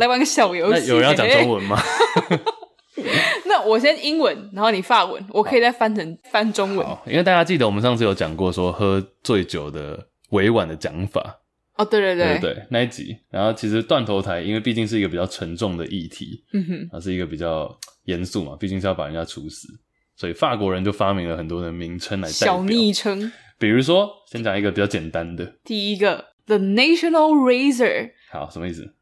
[0.00, 0.88] 来玩个小游戏。
[0.88, 1.80] 有人要讲中文吗？
[3.46, 6.86] 那我先英文，然后你法文，我可以再翻成翻中文。
[7.06, 11.40] 因为大家记得我们上次有讲过说喝醉酒的委婉的讲法。
[11.76, 13.16] 哦，对对对，对对那一集。
[13.30, 17.72] 然后其实断头台，因为毕竟是一个比较沉重的议题，嗯哼，它是一个比较
[18.06, 19.68] 严肃嘛，毕竟是要把人家处死，
[20.16, 22.54] 所以法国人就发明了很多的名称来代表。
[22.54, 23.30] 小昵称，
[23.60, 28.94] 比如说先讲一个比较简单的，第一个 The National Razor，好，什么意思？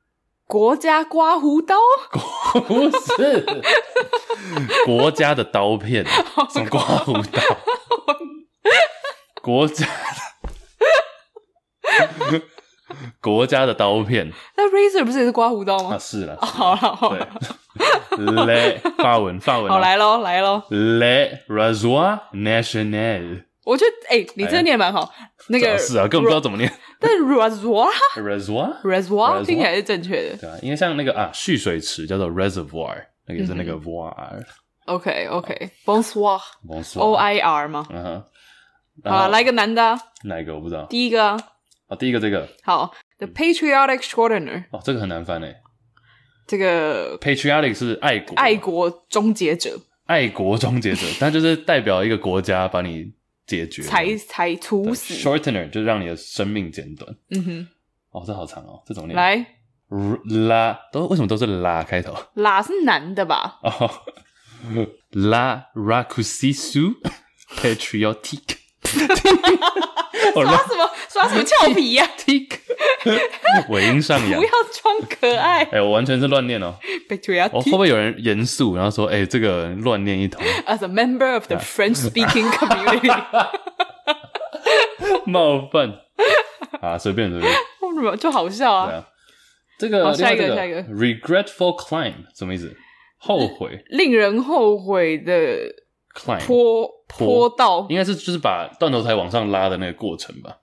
[0.46, 1.74] 国家刮胡刀？
[2.66, 3.44] 不是，
[4.84, 6.04] 国家的刀片，
[6.52, 7.40] 什么刮胡刀？
[9.42, 9.86] 国家
[12.30, 12.42] 的，
[13.20, 14.32] 国家的刀片。
[14.56, 15.94] 那 razor 不是也是刮胡刀吗？
[15.96, 16.36] 啊，是了。
[16.40, 17.28] 好了，好了。
[18.16, 19.68] Le 法文，法文。
[19.70, 20.62] 好，来喽，来喽。
[20.70, 25.12] Le rasoir national，我觉得哎、欸，你这念蛮好。
[25.48, 26.72] 那个是啊，根本不知道怎么念。
[27.00, 30.36] 但 reservoir，reservoir，reservoir 听起来是正确的。
[30.36, 34.14] 对啊，因为像那个啊，蓄水池叫做 reservoir，那个是那个 voir。
[34.84, 37.84] OK，OK，Bonsoir，Bonsoir，O I R 吗？
[37.90, 38.24] 嗯哼。
[39.04, 39.98] 好，来个男的。
[40.22, 40.86] 哪一个我不知道。
[40.86, 41.36] 第一个啊。
[41.88, 42.48] 啊，第一个这个。
[42.62, 44.66] 好，The Patriotic Shortener。
[44.70, 45.56] 哦，这个很难翻诶。
[46.46, 49.76] 这个 Patriotic 是爱国，爱国终结者。
[50.06, 53.12] 爱国终结者，但就是代表一个国家把你
[53.46, 55.14] 解决，才才处死。
[55.14, 57.14] Shortener 就是让你的生命减短。
[57.30, 57.68] 嗯哼，
[58.10, 59.46] 哦，这好长哦，这种念来
[60.48, 62.12] 拉都为什么都是拉开头？
[62.34, 63.60] 拉是男的吧？
[63.62, 63.90] 哦，
[65.12, 66.94] 拉 Rakusisu
[67.56, 68.56] Patriotic。
[70.32, 72.48] 刷什么刷什么俏皮呀？Tic，
[73.68, 75.64] 尾音上扬，不要装可爱。
[75.64, 76.74] 哎，我完全是乱念哦。
[77.52, 83.24] 我会不会有人严肃，然后说：“哎，这个乱念一通。” As a member of the French-speaking community，
[85.26, 85.92] 冒犯
[86.80, 87.52] 啊，随便随便，
[88.18, 89.06] 就好笑啊。
[89.78, 92.74] 这个下一个下一个，regretful climb 什么意思？
[93.18, 95.58] 后悔，令人后悔的
[96.16, 100.56] climb 坡坡道，应该是就是把断头台往上拉的那个过程吧。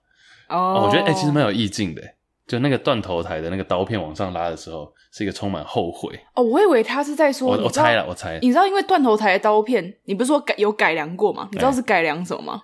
[0.48, 2.02] 哦，我觉得哎，其实蛮有意境的。
[2.46, 6.14] 就那个断头台的那个刀片往上拉的时候，是一个充满后悔。
[6.34, 8.38] 哦，我以为他是在说，我猜了，我猜。
[8.42, 11.48] 你知道，因为断头台的刀片，你不是说改有改良过吗？
[11.52, 12.62] 你知道是改良什么吗？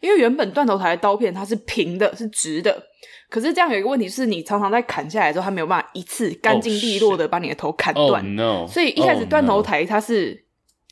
[0.00, 2.82] 因为原本断头台的刀片它是平的，是直的。
[3.30, 8.10] 可是这样有一个问题是，你常常在砍下来之后，它没有办法一次干净利落的把你的头砍断。
[8.10, 8.66] Oh no！
[8.66, 10.45] 所以一开始断头台它是。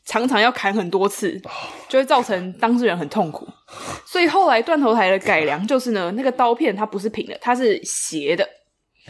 [0.05, 1.41] 常常要砍很多次，
[1.89, 3.49] 就会造成当事人很痛苦。
[4.05, 8.47] 所以后来断头台的改良就是呢，那个刀片它不是平的，它是斜的，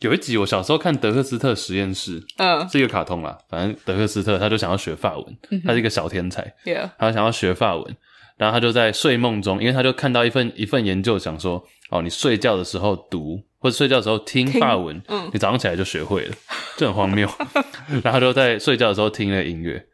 [0.00, 3.38] 有一集我小时候看德克斯特实验室，嗯，是一个卡通啦。
[3.48, 5.24] 反正德克斯特他就想要学法文，
[5.64, 6.52] 他是一个小天才，
[6.98, 7.96] 他想要学法文，
[8.36, 11.64] 然后他就在睡梦中，因为他就看到一份一份研究，想说。
[11.90, 16.34] 哦，你睡觉的时候读，或者睡觉的时候听法文，嗯，你早上起来就学会了，
[16.76, 17.28] 就很荒谬。
[18.04, 19.86] 然后就在睡觉的时候听那个音乐，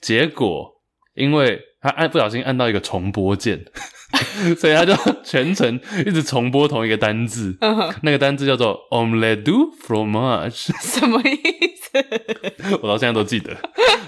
[0.00, 0.70] 结果
[1.14, 3.64] 因为他按不小心按到一个重播键，
[4.58, 11.36] 所以他就 全程一直重播同一个单字，嗯、那个单字叫做 omelette du fromage，什么意
[11.76, 12.78] 思？
[12.80, 13.54] 我到现在都记得。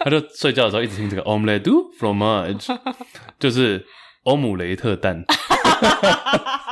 [0.00, 2.74] 他就睡觉的时候一直听这个 omelette du fromage，
[3.38, 3.84] 就是
[4.24, 5.24] 欧姆雷特蛋。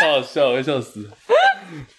[0.00, 1.08] 好好笑，我会笑死。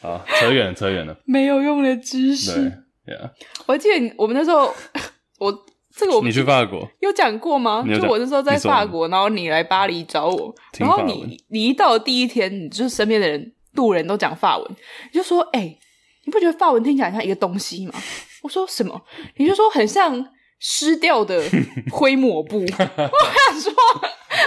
[0.01, 2.83] 好，扯远了，扯远了，没有用的知识。
[3.09, 3.31] Yeah.
[3.65, 4.73] 我记得我们那时候，
[5.39, 7.83] 我这个我你去法国有讲过吗？
[7.87, 14.67] 就我那时候在法国，然后你来巴黎找我，然后你你一到第一天，你就是身边的人路人都讲法文，
[15.11, 15.79] 你就说：“哎、欸，
[16.25, 17.93] 你不觉得法文听起来像一个东西吗？”
[18.43, 19.01] 我说：“什么？”
[19.37, 20.25] 你就说很像
[20.59, 21.43] 湿掉的
[21.91, 22.59] 灰抹布。
[22.63, 23.73] 我想说，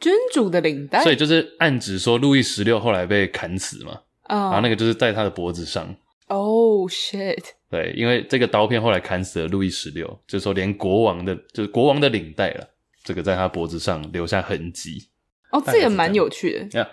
[0.00, 4.38] 君主的领带，所以就是暗指说路易十六后来被砍死嘛，oh.
[4.38, 5.94] 然后那个就是在他的脖子上。
[6.28, 7.42] 哦、oh, shit！
[7.70, 12.68] 对，因为这个刀片后来砍死了路易十六，就是说连国王的，就是国王的领带了，
[13.02, 15.08] 这个在他脖子上留下痕迹。
[15.50, 16.78] 哦，这个蛮有趣的。
[16.78, 16.86] 呀，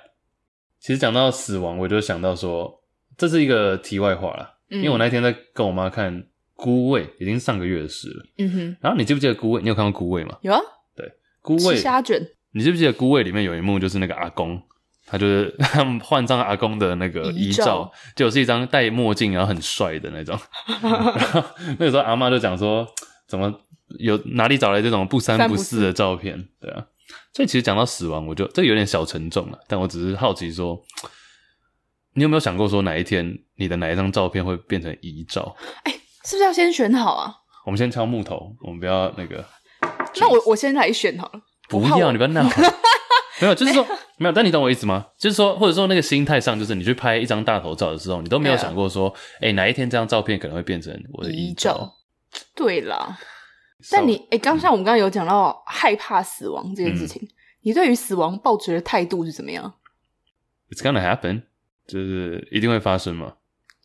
[0.79, 2.81] 其实讲到死亡，我就想到说，
[3.17, 6.17] 这是一个题外话啦，嗯、因为我那天在跟我妈看
[6.53, 8.25] 《孤味》，已经上个月的事了。
[8.37, 8.77] 嗯哼。
[8.79, 9.59] 然后你记不记得《孤味》？
[9.63, 10.37] 你有看过《孤味》吗？
[10.43, 10.61] 有啊。
[10.95, 11.05] 对
[11.41, 12.25] 孤味虾卷。
[12.55, 14.61] 你记不记得孤味里面有一幕，就是那个阿公，
[15.05, 20.39] 他就是 他们换上阿公的那个遗照，照就是一张戴墨镜然后很帅的那种。
[20.81, 21.43] 然后
[21.77, 22.87] 那个时候阿妈就讲说，
[23.27, 23.53] 怎么
[23.99, 26.47] 有哪里找来这种不三不四的照片？
[26.61, 26.85] 对啊，
[27.33, 29.59] 所以其实讲到死亡，我就这个有点小沉重了。
[29.67, 30.81] 但我只是好奇说，
[32.13, 35.53] 你有没有想过说哪一天你的哪一张照片会变成遗照？
[35.83, 37.35] 哎、欸，是不是要先选好啊？
[37.65, 39.43] 我们先敲木头，我们不要那个。
[40.17, 41.41] 那我我先来选好了。
[41.69, 42.43] 不要，你不要闹。
[43.41, 43.85] 没有，就是说
[44.17, 44.31] 没有。
[44.31, 45.07] 但你懂我意思吗？
[45.17, 51.93] 就是说，或者说那个心态上，就是你去拍一张大头照的时候，你都没有想过说，哎、哪一天这张照片可能会变成我的遗照。
[52.55, 53.17] 对啦。
[53.91, 57.27] 但你，哎、欸，刚像我们刚刚有讲到害怕死亡这件事情，嗯、
[57.61, 59.73] 你对于死亡抱持的态度是怎么样
[60.69, 61.43] ？It's gonna happen，
[61.85, 63.33] 就是一定会发生嘛。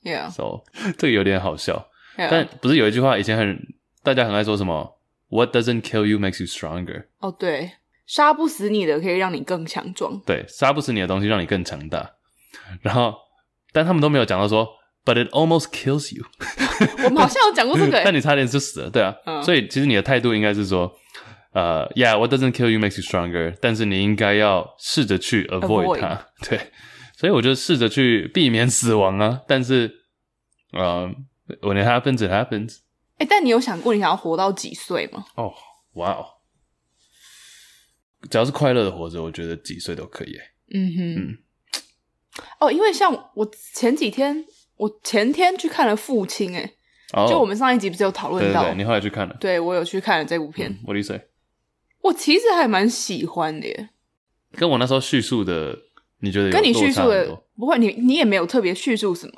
[0.04, 0.30] Yeah。
[0.30, 0.62] So
[0.96, 3.58] 这个有点好笑.但不是有一句话以前很
[4.02, 4.98] 大家很爱说什么
[5.29, 7.05] ？What doesn't kill you makes you stronger。
[7.19, 7.71] 哦，对，
[8.05, 10.21] 杀不死你的可以让你更强壮。
[10.25, 12.11] 对，杀不死你的东西让你更强大。
[12.81, 13.15] 然后，
[13.73, 14.67] 但他们都没有讲到说，
[15.03, 16.25] But it almost kills you。
[17.05, 19.15] 我们好像有讲过这个，但你差点就死了，对啊。
[19.25, 20.91] 嗯、所以其实你的态度应该是说，
[21.53, 23.55] 呃，Yeah，what doesn't kill you makes you stronger。
[23.61, 26.07] 但是你应该要试着去 avoid 它。
[26.07, 26.49] Avoid.
[26.49, 26.59] 对，
[27.17, 29.41] 所以我就试着去避免死亡啊。
[29.47, 29.91] 但是，
[30.71, 31.09] 呃，
[31.61, 32.77] When it happens, it happens。
[33.20, 35.24] 哎、欸，但你有想过你想要活到几岁吗？
[35.36, 35.52] 哦，
[35.92, 36.24] 哇哦！
[38.30, 40.38] 只要是快乐的活着，我觉得几岁都可以。
[40.72, 41.14] 嗯哼。
[41.16, 41.38] 嗯。
[42.60, 44.44] 哦，因为像我前几天，
[44.76, 46.72] 我前天去看了《父亲》，哎，
[47.28, 48.62] 就我们上一集不是有讨论到？
[48.62, 49.36] 对，对，对，你后来去看了？
[49.38, 50.74] 对，我有去看了这部片。
[50.82, 51.20] Do you say？
[52.00, 53.90] 我其实还蛮喜欢的耶。
[54.52, 55.78] 跟我那时候叙述的，
[56.20, 57.78] 你觉得跟你叙述的不会？
[57.78, 59.32] 你你也没有特别叙述什么。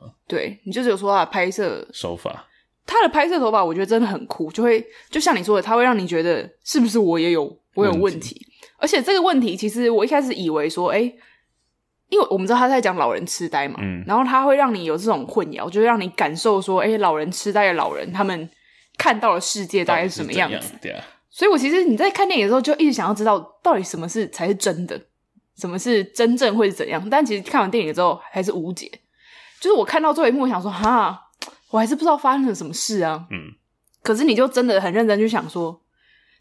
[0.00, 2.48] 嗯、对，你就是有说他的拍摄手法。
[2.86, 8.40] 他的拍摄手法，我觉得真的很酷，就会就像你说的，他会让你觉得是不是我也有我有问题，
[8.78, 11.00] 而且这个问题其实我一开始以为说，哎，
[12.08, 18.48] 因为我们知道他在讲老人痴呆嘛，嗯，然后他会让你有这种混淆，就是让你感受说，哎，老人痴呆的老人他们
[18.96, 25.00] 看到的世界大概是什么样子，对啊，所以我其实你在看电影的时候就一直想要知道到底什么是才是真的，
[25.58, 28.88] 什么是真正会是怎样，但其实看完电影之后还是无解，
[29.60, 31.24] 就是我看到最后一幕，我想说，哈。
[31.70, 33.26] 我还是不知道发生了什么事啊。
[33.30, 33.52] 嗯，
[34.02, 35.80] 可是你就真的很认真去想说，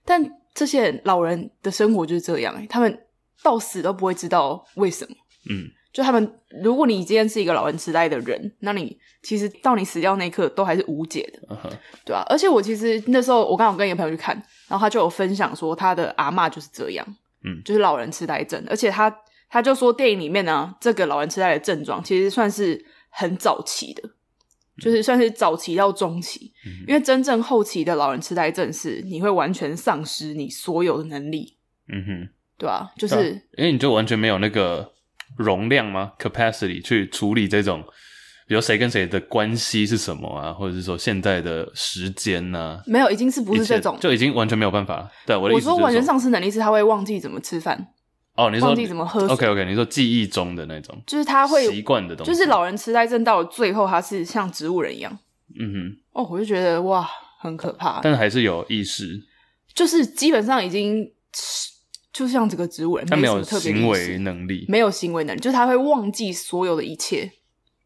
[0.06, 0.24] 但
[0.54, 3.06] 这些老人的生活就是这样，欸，他们
[3.44, 5.16] 到死都不会知道为什么。
[5.50, 11.58] 嗯，就他们，如果你今天是一个老人痴呆的人，那你其实到你死掉那一刻都还是无解的，嗯，
[12.04, 12.26] 对吧，啊？
[12.30, 14.36] 而且我其实那时候我刚好跟一个朋友去看，
[14.68, 17.06] 然后他就有分享说他的阿嬷就是这样，
[17.44, 19.16] 嗯，就是老人痴呆症，而且他
[19.50, 24.02] 他就说电影里面呢，这个老人痴呆的症状其实算是很早期的。
[24.82, 31.58] 就是算是早期到中期，嗯，因为真正后期的老人痴呆症是你会完全丧失你所有的能力，
[31.88, 32.88] 嗯哼，对啊？
[32.98, 34.92] 就是因为你就完全没有那个
[35.38, 37.84] 容量吗？capacity 去处理这种，
[38.48, 42.84] 比如谁跟谁的关系是什么啊，或者是说现在的时间呢，啊？
[42.86, 45.12] 没有，已经是不是这种，就已经完全没有办法了。
[45.26, 47.88] 对，我的意思，就是，我说完全丧失能力是他会忘记怎么吃饭。
[48.36, 55.18] 哦，你说忘记怎么喝水？OK OK，你说记忆中的那种，就是他会习惯的东西，就是老人痴呆症到了最后，他是像植物人一样。
[55.58, 57.08] 嗯哼，哦，我就觉得哇，
[57.40, 58.02] 很可怕。
[58.04, 59.24] 但是还是有意识，
[59.74, 61.10] 就是基本上已经
[62.12, 67.32] 就像这个植物人，他没有行为能力，没有行为能力，就是他会忘记所有的一切，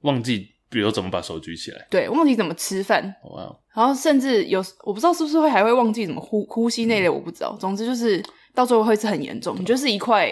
[0.02, 7.56] 忘记比如怎么把手举起来，对，忘记怎么吃饭，哇、wow，然后甚至有我不知道是不是会还会忘记怎么呼呼吸那类，我不知道。
[7.60, 8.24] 总之就是。
[8.59, 10.29] 到最后会是很严重，你就是一块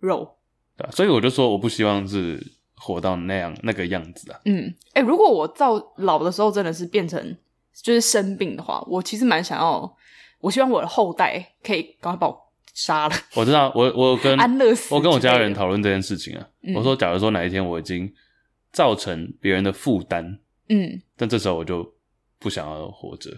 [0.00, 0.36] 肉。
[0.76, 2.38] 对啊，所以我就说我不希望是
[2.74, 4.38] 活到那样那个样子啊。
[4.44, 7.34] 嗯，哎、欸，如果我到老的时候真的是变成
[7.72, 9.96] 就是生病的话，我其实蛮想要，
[10.40, 12.38] 我希望我的后代可以赶快把我
[12.74, 13.16] 杀了。
[13.34, 16.74] 我知道，我我跟 安乐死，我跟我家人讨论这件事情啊、嗯。
[16.74, 18.12] 我说，假如说哪一天我已经
[18.70, 21.94] 造成别人的负担，嗯，但这时候我就
[22.38, 23.30] 不想要活着。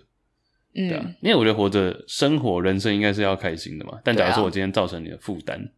[0.75, 3.99] 对啊，因为我觉得活着生活人生应该是要开心的嘛。
[4.05, 5.71] 但假如说我今天造成你的负担，啊，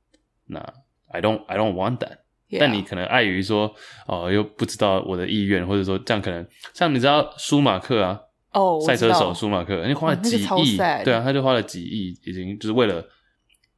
[0.47, 0.75] 那
[1.09, 2.19] I don't I don't want that。
[2.59, 3.73] 但你可能碍于说
[4.07, 6.45] 哦，又不知道我的意愿，或者说这样可能
[6.75, 8.21] 像你知道舒马克啊，
[8.53, 13.09] 哦，赛车手舒马克，你花了几亿，哦，对啊，他就花了几亿，已经就是为了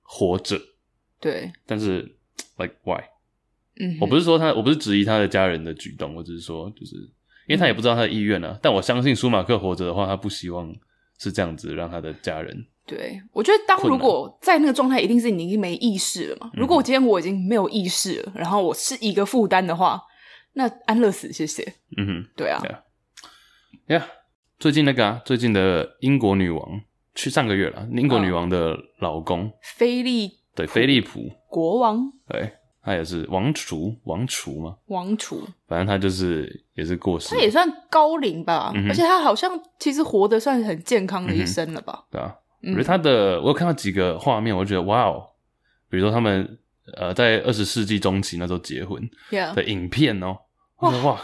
[0.00, 0.58] 活着。
[1.20, 2.00] 对，但是
[2.56, 3.02] like why？
[3.78, 6.96] 嗯，我不是说他，我不是质疑他的家人的举动，我只是说就是
[7.46, 8.58] 因为他也不知道他的意愿啊，嗯。
[8.62, 10.74] 但我相信舒马克活着的话，他不希望。
[11.22, 12.66] 是这样子让他的家人。
[12.84, 16.50] 对，我觉得当如果在那个状态，一定是你已经没意识了嘛。
[16.52, 20.02] 如果我今天我已经没有意识了，然后我是一个负担的话，
[20.54, 21.62] 那安乐死，谢谢。
[21.96, 22.60] 嗯哼，对啊。
[22.64, 22.82] 呀、
[23.86, 24.00] yeah.
[24.00, 24.04] yeah.，
[24.58, 26.80] 最近那个啊，最近的英国女王
[27.14, 34.76] 去上个月了，英国女王的老公菲利对菲利普国王，对，他也是王储，王储嘛？
[34.86, 42.04] 王储，反正他就是也是过世，他也算高龄吧，嗯、而且他好像其实活得算是很健康的一生了吧？
[42.10, 45.24] 嗯、对啊，我觉得他的我有看到几个画面，我就觉得哇哦，
[45.88, 46.58] 比如说他们
[46.96, 49.00] 呃在二十世纪中期那时候结婚
[49.54, 50.36] 的影片哦、
[50.80, 51.20] 哇。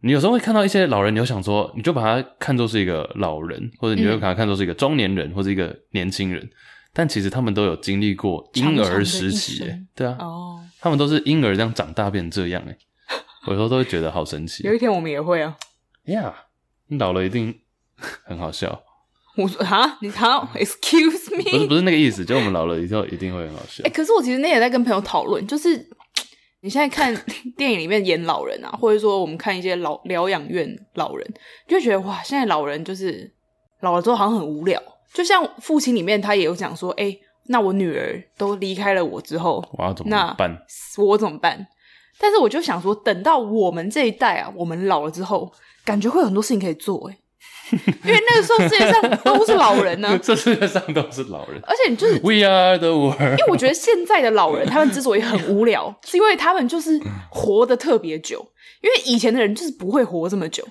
[0.00, 6.48] 你有时候会看到一些老人，你就想说，你就把他看作是一个老人，或者你就把他看作是一个中年人，或者一个年轻人，
[6.92, 12.76] 但其实他们都有经历过婴儿时期，诶对啊，哦，他们都是婴儿这样长大变这样，诶
[13.46, 14.64] 我有时候都会觉得好神奇。
[14.64, 15.56] 有一天我们也会啊，
[16.04, 16.34] 呀，
[16.88, 17.54] 你老了一定
[18.24, 18.82] 很好笑。
[19.36, 23.84] 我说哈，你好，excuse me，不是不是那个意思，就我们老了以后一定会很好笑。
[23.84, 25.88] 诶可是我其实那也在跟朋友讨论，就是。
[26.60, 27.14] 你现在看
[27.56, 31.24] 电影里面演老人啊，或者说我们看一些老疗养院老人，
[31.68, 33.32] 就觉得哇，现在老人就是
[33.80, 34.82] 老了之后好像很无聊。
[35.12, 40.50] 就像父亲里面他也有讲说，哎、欸，那我女儿都离开了我之后，我要怎么办？
[40.50, 41.66] 那我怎么办？
[42.20, 45.52] 但是我就想说，等到我们这一代啊，我们老了之后，
[45.84, 47.18] 感觉会有很多事情可以做，诶
[47.70, 53.20] 因为那个时候世界上都是老人呢、啊，这世界上都是老人，而且你就是 We are the world。
[53.20, 58.46] 因为我觉得现在的老人，他们之所以很无聊，是因为他们就是活得特别久。
[58.80, 60.66] 因为以前的人就是不会活这么久，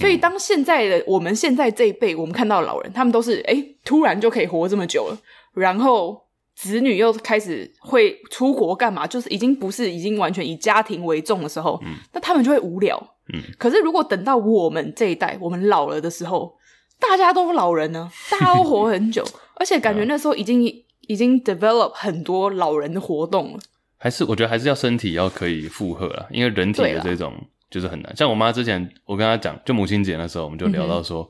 [0.00, 5.18] 所以当现在的我们现在这一辈，我们看到老人，他们都是哎，突然就可以活这么久了，
[5.54, 6.20] 然后
[6.56, 11.80] 子女又开始会出国干嘛，就是已经不是已经完全以家庭为重的时候，
[12.12, 12.98] 那他们就会无聊。
[13.32, 16.56] 嗯，可是如果等到我们这一代，我们老了的时候，
[16.98, 19.24] 大家都老人呢，大家都活很久，
[19.54, 20.62] 而且感觉那时候已经
[21.06, 23.60] 已经 develop 很多老人的活动了。
[23.96, 27.34] 还是我觉得还是要身体要可以负荷了，因为人体的这种
[27.70, 28.16] 就是很难。
[28.16, 31.28] 像我妈之前，我跟她讲，就母亲节那时候，我们就聊到说，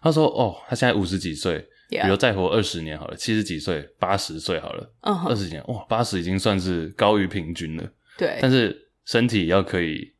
[0.00, 1.58] 她、嗯、说哦，她现在五十几岁，
[1.88, 7.84] 比如再活二十年好了，七十几岁、八十岁好了，嗯，二十几年，哇，八十已经算是高于平均了。
[8.16, 10.14] 对，但是身体要可以。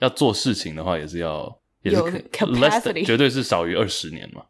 [0.00, 1.96] 要做事情的话，也是要也是
[2.30, 4.40] capacity，绝对是少于二十年嘛。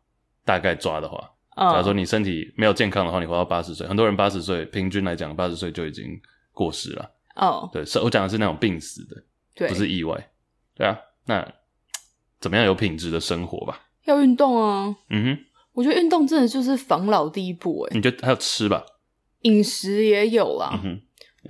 [0.45, 1.19] 大概抓的话，
[1.57, 6.05] 假如说你身体没有健康的话，你活到八十岁，很多人八十岁平均来讲，八十岁就已经
[6.53, 7.11] 过世了。
[7.37, 9.17] 哦，对，是我讲的是那种病死的，
[9.55, 10.31] 对，不是意外。
[10.79, 11.47] 对啊，那
[12.41, 13.89] 怎么样有品质的生活吧？
[14.05, 14.97] 要运动啊。
[15.11, 15.39] 嗯哼，
[15.73, 17.83] 我觉得运动真的就是防老第一步。
[17.83, 18.83] 哎，你觉得还有吃吧？
[19.43, 20.71] 饮食也有啦。
[20.73, 21.03] 嗯哼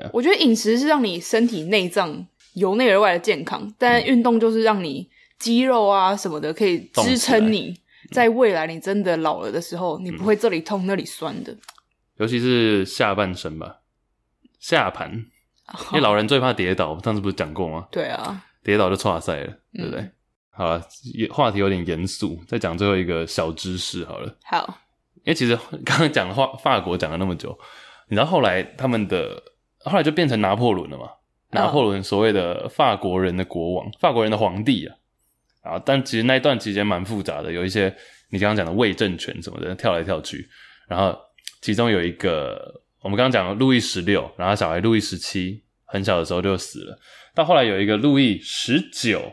[0.02, 0.10] ，yeah.
[0.12, 2.26] 我觉得饮食是让你身体内脏。
[2.54, 7.72] 由内而外的健康，但运动就是让你肌肉啊什么的可以支撑你，
[8.10, 11.56] 在未来你真的老了的时候，你不会这里痛那里酸的。
[12.16, 13.76] 尤其是下半身吧，
[14.58, 15.12] 下盘，
[15.92, 17.86] 因为老人最怕跌倒，上次不是讲过吗？
[17.92, 19.98] 对啊，跌倒就挫赛了，对不对？
[20.02, 20.12] 嗯、
[20.50, 20.86] 好了，
[21.30, 24.36] 话题有点严肃，再讲最后一个小知识好了。
[24.44, 24.78] 好，
[25.24, 27.58] 因为其实刚刚讲的话，法国讲了那么久，
[28.10, 29.42] 你知道后来他们的
[29.78, 31.08] 后来就变成拿破仑了嘛？
[31.52, 34.96] 拿破仑所谓的法国人的国王，法国人的皇帝啊，
[35.62, 37.84] 啊，但其实那一段期间蛮复杂的，有一些
[38.28, 40.46] 你刚刚讲的伪政权什么的跳来跳去，
[40.86, 41.18] 然后
[41.62, 46.98] 其中有一个我们刚刚讲的路易十六，然后小孩路易十七很小的时候就死了，
[47.38, 49.32] 到后来有一个路易十九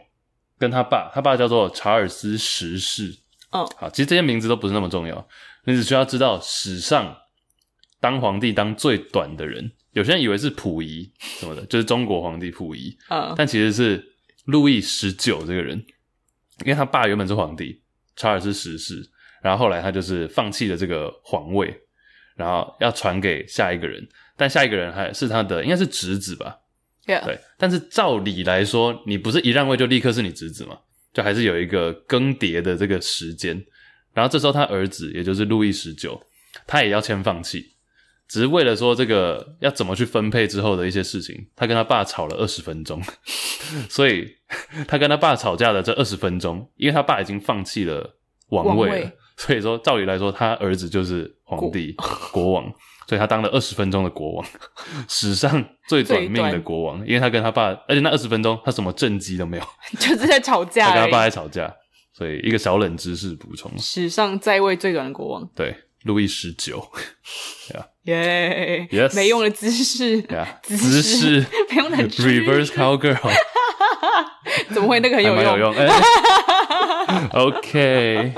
[0.60, 3.12] 跟他爸，他爸叫做查尔斯十世，
[3.50, 5.28] 哦，好，其实这些名字都不是那么重要，
[5.64, 7.18] 你只需要知道史上
[8.00, 9.72] 当皇帝当最短的人。
[9.94, 13.34] 有些人以为是溥仪什么的， 就是中国皇帝溥仪，uh.
[13.36, 14.06] 但其实是
[14.46, 15.84] 路易十九这个人，
[16.64, 17.82] 因为他爸原本是皇帝
[18.16, 19.04] 查尔斯十世，
[19.42, 21.76] 然后后来他就是放弃了这个皇位，
[22.36, 24.08] 然后要传给下一个人，
[24.38, 26.56] 但下一个人还是他的应该是侄子吧
[27.06, 27.24] ？Yeah.
[27.24, 30.78] 对，但是照理来说，你不是一让位就立刻是你侄子嘛？
[31.14, 33.64] 就还是有一个更迭的这个时间，
[34.14, 36.22] 然后这时候他儿子也就是路易十九，
[36.68, 37.72] 他也要先放弃。
[38.28, 43.00] 只是为了说这个要怎么去分配之后的一些事情，他跟他爸吵了二十分钟，
[43.88, 44.28] 所以
[44.88, 48.18] 他跟他爸吵架的这二十分钟，因为他爸已经放弃了
[48.50, 52.74] 王位了，位所以说照理来说，他儿子就是皇帝国，国王，
[53.08, 54.46] 所以他当了二十分钟的国王，
[55.08, 59.64] 史上最短命的国王，因为他跟他爸，而且那二十分钟他什么政绩都没有，
[60.00, 61.74] 就是在吵架，他跟他爸在吵架，
[62.14, 65.76] 所以一个小冷知识补充，史上在位最短的国王，对。
[66.06, 66.88] 路易十九，
[68.06, 73.18] 耶，Yes，没用的姿势，yeah, 姿势，没用的 reverse cowgirl，
[74.72, 75.44] 怎么会那个很有用？
[75.44, 75.90] 有用、欸、
[77.34, 78.34] ，OK，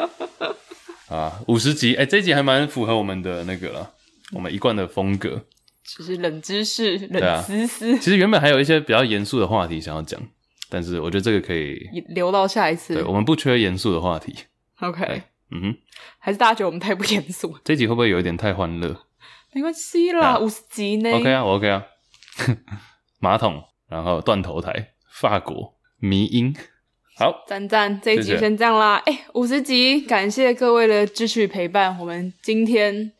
[1.10, 3.92] 啊，五十集，哎、欸，这一集还蛮符合我们的那个了，
[4.34, 5.46] 我们一贯的风格，
[5.84, 8.00] 就是冷知识，冷思思、啊。
[8.00, 10.22] 其实原本还有一些比较严肃的话题想要讲，
[10.70, 12.94] 但是我觉得这个可以留到下一次。
[12.96, 14.36] 对，我们不缺严肃的话题。
[14.82, 15.24] OK。
[15.50, 15.78] 嗯哼，
[16.20, 17.58] 还是大家觉得我们太不严肃？
[17.64, 19.06] 这集会不会有一点太欢乐？
[19.54, 21.10] 没关系啦，五十集呢。
[21.14, 21.86] OK 啊，我 OK 啊。
[23.20, 26.54] 马桶，然后断头台，法国迷音，
[27.16, 29.02] 好，赞赞，这一集先这样啦。
[29.06, 31.98] 哎，五十集，感谢各位的支持陪伴。
[31.98, 33.14] 我们今天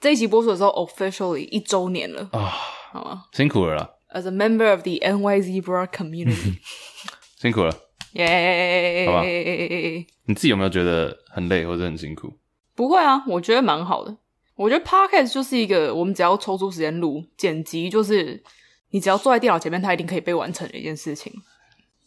[0.00, 2.50] 这一集播出的时候，officially 一周年了啊，
[2.90, 3.24] 好吗？
[3.32, 3.90] 辛苦了啦。
[4.14, 6.58] As a member of the NYZ Broad Community，
[7.36, 7.76] 辛苦了，
[8.14, 9.04] 耶！
[9.06, 12.32] 好吧，你自己有没有觉得很累或者很辛苦？
[12.74, 14.16] 不会啊，我觉得蛮好的。
[14.56, 18.42] 我觉得 Podcast 就是一个我们只要抽出时间录剪辑，就是
[18.90, 21.30] 你只要坐在电脑前面，它一定可以被完成的一件事情。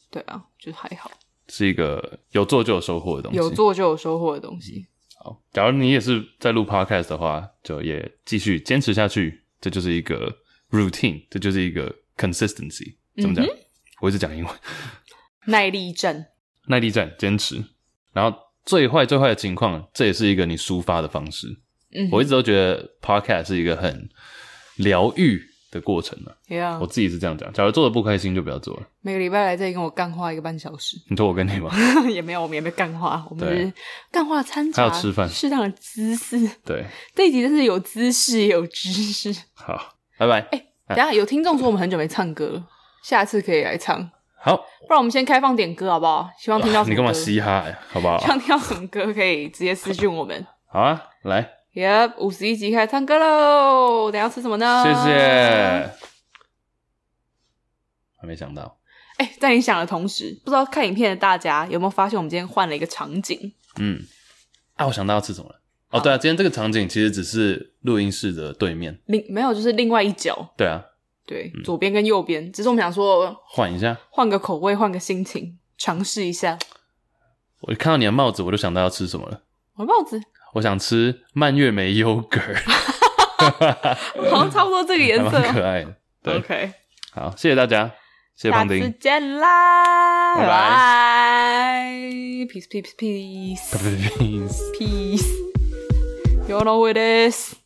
[0.09, 1.11] 对啊，就是还好，
[1.47, 4.87] 是一个有做就有收获的东西，有做就有收获的东西。
[5.23, 10.39] 好，假如你也是在录 Podcast 的话，就也继续坚持下去，这就是一个。
[10.73, 13.45] Routine，这就是一个 consistency，怎么讲？
[13.45, 13.49] 嗯、
[14.01, 14.53] 我一直讲英文。
[15.45, 16.25] 耐力战，
[16.65, 17.63] 耐力战，坚持。
[18.11, 18.35] 然后
[18.65, 21.45] 最坏最坏的情况，这也是一个你抒发的方式。
[21.91, 24.09] 嗯，我一直都觉得 podcast 是一个很
[24.77, 25.39] 疗愈
[25.73, 26.31] 的过程嘛。
[26.47, 26.79] Yeah.
[26.79, 27.51] 我自己是这样讲。
[27.53, 28.83] 假如做的不开心，就不要做了。
[29.01, 30.97] 每个礼拜来这里跟我干话一个半小时。
[31.09, 31.69] 你说我跟你吗？
[32.09, 33.73] 也没有，我们也没干话，我们是
[34.11, 36.49] 干话掺杂，还有吃饭，适当的姿势。
[36.65, 36.85] 对，
[37.15, 39.35] 这一集真是有姿势也有知识。
[39.53, 39.95] 好。
[40.15, 40.39] 拜拜。
[40.51, 42.63] 哎、欸，等下有听众说我们很久没唱歌，
[43.03, 44.09] 下次可以来唱。
[44.39, 46.29] 好，不然我们先开放点歌好不好？
[46.37, 46.91] 希望听到什。
[46.91, 47.79] 你干嘛嘻哈呀？
[47.89, 48.19] 好不好？
[48.19, 50.45] 希望听到什么歌可以直接私讯我们。
[50.67, 51.49] 好啊，来。
[51.73, 54.11] Yep，五十一集开始唱歌喽。
[54.11, 54.83] 等下吃什么呢？
[54.83, 55.91] 谢谢。
[58.15, 58.77] 还没想到。
[59.17, 63.53] 哎、欸，在你想的同时，不知道看影片的大家有没有发现，我们今天换了一个场景？
[63.79, 63.99] 嗯。
[64.75, 65.61] 啊，我想到要吃什么了。
[65.89, 70.53] 哦，对啊，今天这个场景其实只是录音室的对面，另没有就是另外一角。
[70.55, 70.79] 对啊，
[71.25, 76.59] 对，嗯、左边跟右边，只是我们想说换一下，换个口味，换个心情，尝试一下。
[77.61, 79.41] 我一看到你的帽子，我就想到要吃什么了。
[79.75, 80.21] 我的帽子，
[80.53, 82.39] 我想吃蔓越莓优格，
[84.29, 85.95] 好像差不多这个颜色，蛮可爱的。
[86.21, 86.73] 对，OK，
[87.11, 87.91] 好，谢谢大家，
[88.35, 91.85] 谢谢胖丁，下次见啦，拜拜
[92.47, 93.59] ，peace peace peace
[94.17, 95.27] peace peace。
[96.47, 97.62] You know who it is.